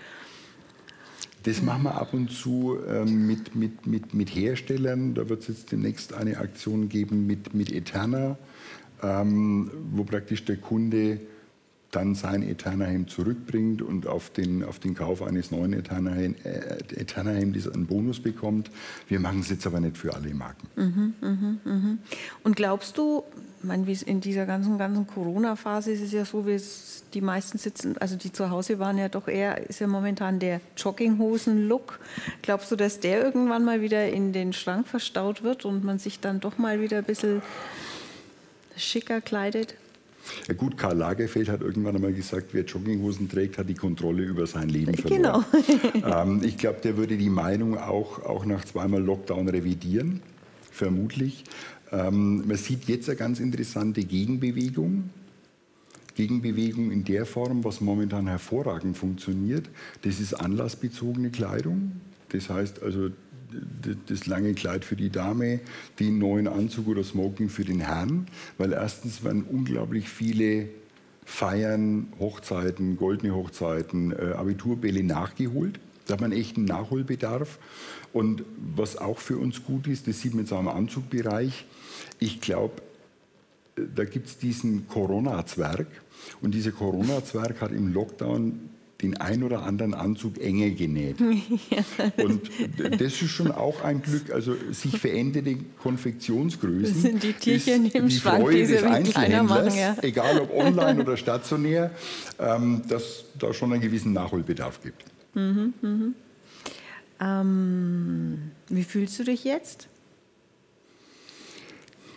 [1.45, 5.14] Das machen wir ab und zu ähm, mit, mit, mit, mit Herstellern.
[5.14, 8.38] Da wird es jetzt demnächst eine Aktion geben mit, mit Eterna,
[9.03, 11.20] ähm, wo praktisch der Kunde
[11.93, 17.86] dann sein Eterna-Hemd zurückbringt und auf den, auf den Kauf eines neuen Eterna-Hemdes äh, einen
[17.86, 18.70] Bonus bekommt.
[19.09, 20.68] Wir machen es jetzt aber nicht für alle Marken.
[20.74, 21.99] Mhm, mh, mh.
[22.45, 23.22] Und glaubst du,
[23.62, 27.97] meine, in dieser ganzen, ganzen Corona-Phase ist es ja so, wie es die meisten sitzen,
[27.99, 32.01] also die zu Hause waren ja doch eher, ist ja momentan der Jogginghosen-Look.
[32.40, 36.20] Glaubst du, dass der irgendwann mal wieder in den Schrank verstaut wird und man sich
[36.20, 37.43] dann doch mal wieder ein bisschen
[38.76, 39.74] schicker kleidet?
[40.49, 44.47] Ja gut, Karl Lagerfeld hat irgendwann einmal gesagt, wer Jogginghosen trägt, hat die Kontrolle über
[44.47, 45.45] sein Leben verloren.
[45.95, 46.23] Genau.
[46.23, 50.20] ähm, ich glaube, der würde die Meinung auch, auch nach zweimal Lockdown revidieren,
[50.70, 51.45] vermutlich.
[51.91, 55.11] Ähm, man sieht jetzt eine ganz interessante Gegenbewegung.
[56.14, 59.68] Gegenbewegung in der Form, was momentan hervorragend funktioniert,
[60.03, 61.93] das ist anlassbezogene Kleidung.
[62.29, 63.11] Das heißt also
[64.07, 65.61] das lange Kleid für die Dame,
[66.00, 68.26] den neuen Anzug oder Smoking für den Herrn,
[68.59, 70.68] weil erstens werden unglaublich viele
[71.24, 75.78] Feiern, Hochzeiten, goldene Hochzeiten, äh, Abiturbälle nachgeholt.
[76.07, 77.59] Da hat man echt einen Nachholbedarf.
[78.12, 78.44] Und
[78.74, 81.64] was auch für uns gut ist, das sieht man jetzt auch im Anzugbereich,
[82.18, 82.82] ich glaube,
[83.76, 85.86] äh, da gibt es diesen Corona-Zwerg.
[86.40, 88.72] Und dieser Corona-Zwerg hat im Lockdown
[89.03, 91.16] den ein oder anderen Anzug enger genäht.
[91.70, 92.24] Ja.
[92.24, 94.30] Und das ist schon auch ein Glück.
[94.32, 96.82] Also sich veränderte Konfektionsgrößen.
[96.82, 99.96] Das sind die Tierchen im die Schrank, Freude die des Einzelhändlers, machen, ja.
[100.03, 101.90] egal ob online oder stationär,
[102.38, 105.05] ähm, dass da schon einen gewissen Nachholbedarf gibt.
[105.34, 106.14] Mhm, mhm.
[107.20, 108.38] Ähm,
[108.68, 109.88] wie fühlst du dich jetzt?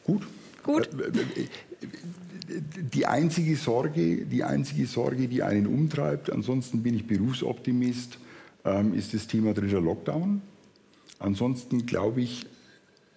[0.03, 0.23] Gut.
[0.63, 0.89] Gut.
[0.99, 1.47] Äh, äh,
[2.93, 8.17] die einzige Sorge, die einzige Sorge, die einen umtreibt, ansonsten bin ich Berufsoptimist,
[8.63, 10.41] ähm, ist das Thema dritter Lockdown.
[11.19, 12.45] Ansonsten glaube ich,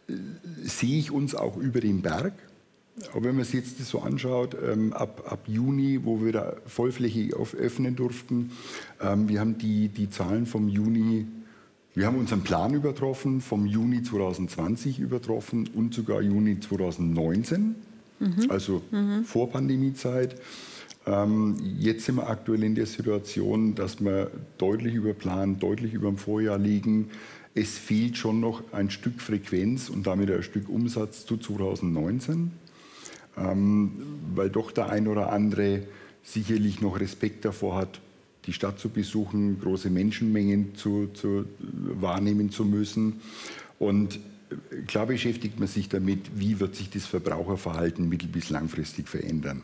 [0.08, 0.12] äh,
[0.62, 2.34] sehe ich uns auch über den Berg.
[3.12, 7.32] Aber wenn man sich jetzt so anschaut, ähm, ab, ab Juni, wo wir da vollflächig
[7.34, 8.50] öffnen durften,
[9.00, 11.26] ähm, wir haben die, die Zahlen vom Juni,
[11.94, 17.76] wir haben unseren Plan übertroffen, vom Juni 2020 übertroffen und sogar Juni 2019
[18.18, 18.50] mhm.
[18.50, 19.24] also mhm.
[19.24, 20.36] vor Pandemiezeit.
[21.06, 26.08] Ähm, jetzt sind wir aktuell in der Situation, dass wir deutlich über Plan, deutlich über
[26.08, 27.10] dem Vorjahr liegen.
[27.54, 32.50] Es fehlt schon noch ein Stück Frequenz und damit ein Stück Umsatz zu 2019,
[33.38, 33.92] ähm,
[34.34, 35.82] weil doch der ein oder andere
[36.22, 38.00] sicherlich noch Respekt davor hat,
[38.44, 43.20] die Stadt zu besuchen, große Menschenmengen zu, zu wahrnehmen zu müssen.
[43.78, 44.20] Und
[44.86, 49.62] klar beschäftigt man sich damit, wie wird sich das Verbraucherverhalten mittel- bis langfristig verändern.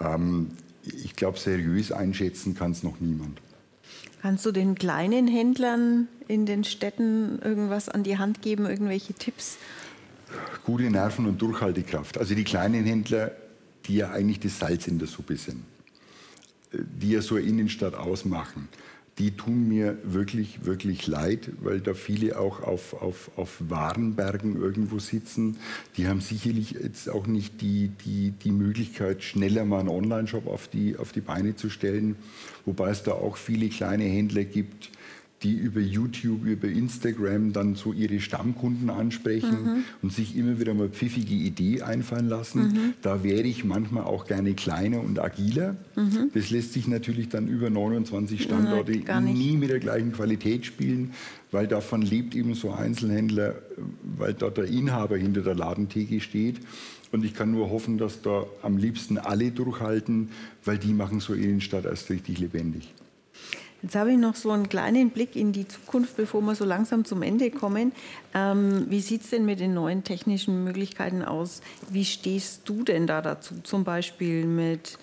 [0.00, 0.50] Ähm,
[0.82, 3.40] ich glaube, seriös einschätzen kann es noch niemand.
[4.22, 9.58] Kannst du den kleinen Händlern in den Städten irgendwas an die Hand geben, irgendwelche Tipps?
[10.64, 12.18] Gute Nerven und Durchhaltekraft.
[12.18, 13.32] Also die kleinen Händler,
[13.86, 15.62] die ja eigentlich das Salz in der Suppe sind,
[16.72, 18.68] äh, die ja so eine Innenstadt ausmachen
[19.18, 25.00] die tun mir wirklich, wirklich leid, weil da viele auch auf, auf, auf Warenbergen irgendwo
[25.00, 25.56] sitzen.
[25.96, 30.68] Die haben sicherlich jetzt auch nicht die, die, die Möglichkeit, schneller mal einen Online-Shop auf
[30.68, 32.16] die, auf die Beine zu stellen.
[32.64, 34.90] Wobei es da auch viele kleine Händler gibt,
[35.42, 39.84] die über YouTube, über Instagram dann so ihre Stammkunden ansprechen mhm.
[40.02, 42.62] und sich immer wieder mal pfiffige Idee einfallen lassen.
[42.62, 42.94] Mhm.
[43.02, 45.76] Da wäre ich manchmal auch gerne kleiner und agiler.
[45.94, 46.30] Mhm.
[46.34, 51.12] Das lässt sich natürlich dann über 29 Standorte nie mit der gleichen Qualität spielen,
[51.52, 53.54] weil davon lebt eben so Einzelhändler,
[54.18, 56.56] weil dort der Inhaber hinter der Ladentheke steht.
[57.12, 60.30] Und ich kann nur hoffen, dass da am liebsten alle durchhalten,
[60.64, 62.92] weil die machen so Innenstadt erst richtig lebendig.
[63.82, 67.04] Jetzt habe ich noch so einen kleinen Blick in die Zukunft, bevor wir so langsam
[67.04, 67.92] zum Ende kommen.
[68.34, 71.62] Ähm, wie sieht es denn mit den neuen technischen Möglichkeiten aus?
[71.88, 73.54] Wie stehst du denn da dazu?
[73.62, 74.98] Zum Beispiel mit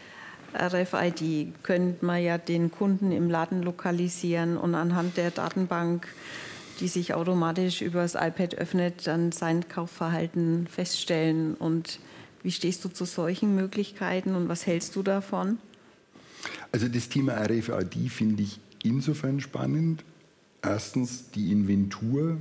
[0.53, 6.07] RFID könnte man ja den Kunden im Laden lokalisieren und anhand der Datenbank,
[6.82, 11.55] die sich automatisch über das iPad öffnet, dann sein Kaufverhalten feststellen.
[11.55, 11.99] Und
[12.43, 15.59] wie stehst du zu solchen Möglichkeiten und was hältst du davon?
[16.73, 20.03] Also das Thema RFID finde ich insofern spannend.
[20.61, 22.38] Erstens die Inventur,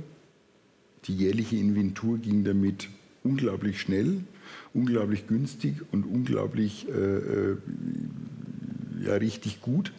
[1.05, 2.89] die jährliche Inventur ging damit
[3.23, 4.21] unglaublich schnell,
[4.73, 7.57] unglaublich günstig und unglaublich äh, äh
[9.05, 9.91] ja, richtig gut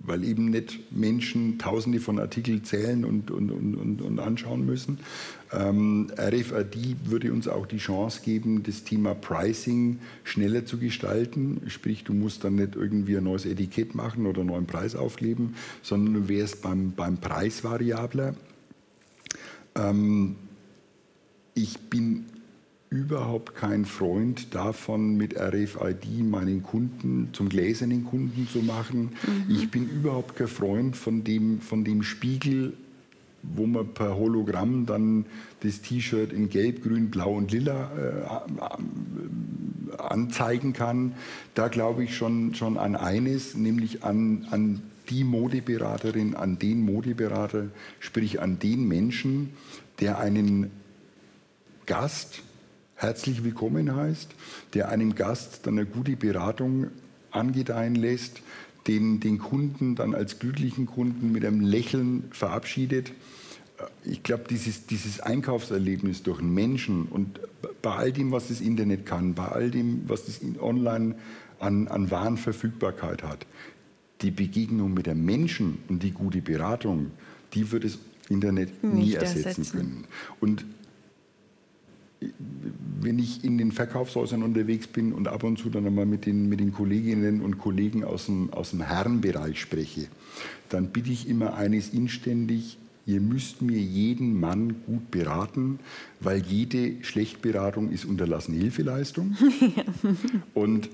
[0.00, 5.00] weil eben nicht Menschen tausende von Artikeln zählen und, und, und, und anschauen müssen.
[5.52, 11.62] Ähm, RFID würde uns auch die Chance geben, das Thema Pricing schneller zu gestalten.
[11.66, 15.54] Sprich, du musst dann nicht irgendwie ein neues Etikett machen oder einen neuen Preis aufkleben,
[15.82, 18.34] sondern du wärst beim, beim Preis variabler.
[19.74, 20.36] Ähm,
[21.54, 22.26] ich bin
[22.90, 29.10] überhaupt kein Freund davon, mit RFID meinen Kunden zum gläsernen Kunden zu machen.
[29.26, 29.54] Mhm.
[29.54, 32.72] Ich bin überhaupt kein Freund von dem, von dem Spiegel,
[33.42, 35.26] wo man per Hologramm dann
[35.60, 38.22] das T-Shirt in Gelb, Grün, Blau und Lila äh,
[39.98, 41.14] anzeigen kann.
[41.54, 47.68] Da glaube ich schon, schon an eines, nämlich an, an die Modeberaterin, an den Modeberater,
[48.00, 49.50] sprich an den Menschen,
[50.00, 50.70] der einen
[51.86, 52.42] Gast
[52.98, 54.34] herzlich willkommen heißt,
[54.74, 56.88] der einem Gast dann eine gute Beratung
[57.30, 58.42] angedeihen lässt,
[58.88, 63.12] den, den Kunden dann als glücklichen Kunden mit einem Lächeln verabschiedet.
[64.04, 67.38] Ich glaube, dieses, dieses Einkaufserlebnis durch Menschen und
[67.82, 71.14] bei all dem, was das Internet kann, bei all dem, was das online
[71.60, 73.46] an, an Warenverfügbarkeit hat,
[74.22, 77.12] die Begegnung mit dem Menschen und die gute Beratung,
[77.54, 80.04] die wird das Internet nie ersetzen, ersetzen können.
[80.40, 80.64] Und
[83.00, 86.48] wenn ich in den Verkaufshäusern unterwegs bin und ab und zu dann einmal mit den,
[86.48, 90.08] mit den Kolleginnen und Kollegen aus dem, aus dem Herrenbereich spreche,
[90.68, 95.78] dann bitte ich immer eines inständig, ihr müsst mir jeden Mann gut beraten,
[96.20, 99.36] weil jede Schlechtberatung ist unterlassene Hilfeleistung.
[100.54, 100.88] und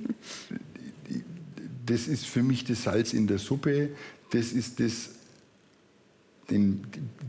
[1.87, 3.91] das ist für mich das Salz in der Suppe,
[4.31, 5.14] das ist das
[6.51, 6.83] den,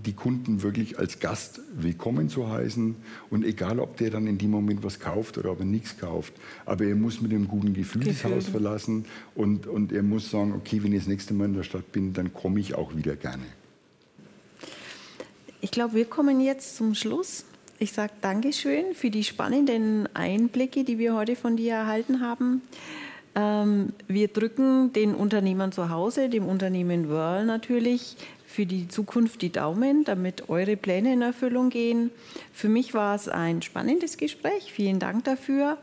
[0.05, 2.95] die Kunden wirklich als Gast willkommen zu heißen.
[3.29, 6.33] Und egal, ob der dann in dem Moment was kauft oder ob er nichts kauft,
[6.65, 8.31] aber er muss mit einem guten Gefühl, Gefühl.
[8.31, 9.05] das Haus verlassen
[9.35, 12.13] und, und er muss sagen, okay, wenn ich das nächste Mal in der Stadt bin,
[12.13, 13.43] dann komme ich auch wieder gerne.
[15.61, 17.45] Ich glaube, wir kommen jetzt zum Schluss.
[17.79, 22.61] Ich sage Dankeschön für die spannenden Einblicke, die wir heute von dir erhalten haben.
[23.35, 28.15] Ähm, wir drücken den Unternehmern zu Hause, dem Unternehmen Whirl natürlich,
[28.55, 32.09] für die Zukunft die Daumen, damit eure Pläne in Erfüllung gehen.
[32.53, 34.71] Für mich war es ein spannendes Gespräch.
[34.71, 35.77] Vielen Dank dafür.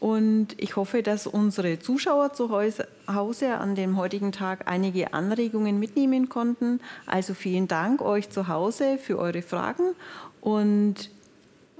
[0.00, 6.28] Und ich hoffe, dass unsere Zuschauer zu Hause an dem heutigen Tag einige Anregungen mitnehmen
[6.28, 6.80] konnten.
[7.06, 9.94] Also vielen Dank euch zu Hause für eure Fragen
[10.40, 11.10] und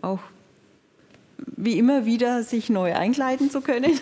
[0.00, 0.20] auch
[1.38, 3.98] wie immer wieder sich neu einkleiden zu können.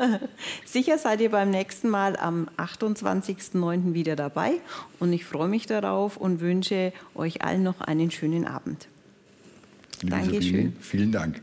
[0.64, 3.94] Sicher seid ihr beim nächsten Mal am 28.09.
[3.94, 4.52] wieder dabei
[4.98, 8.88] und ich freue mich darauf und wünsche euch allen noch einen schönen Abend.
[10.00, 10.42] Liebe Dankeschön.
[10.42, 11.40] Sabine, vielen Dank.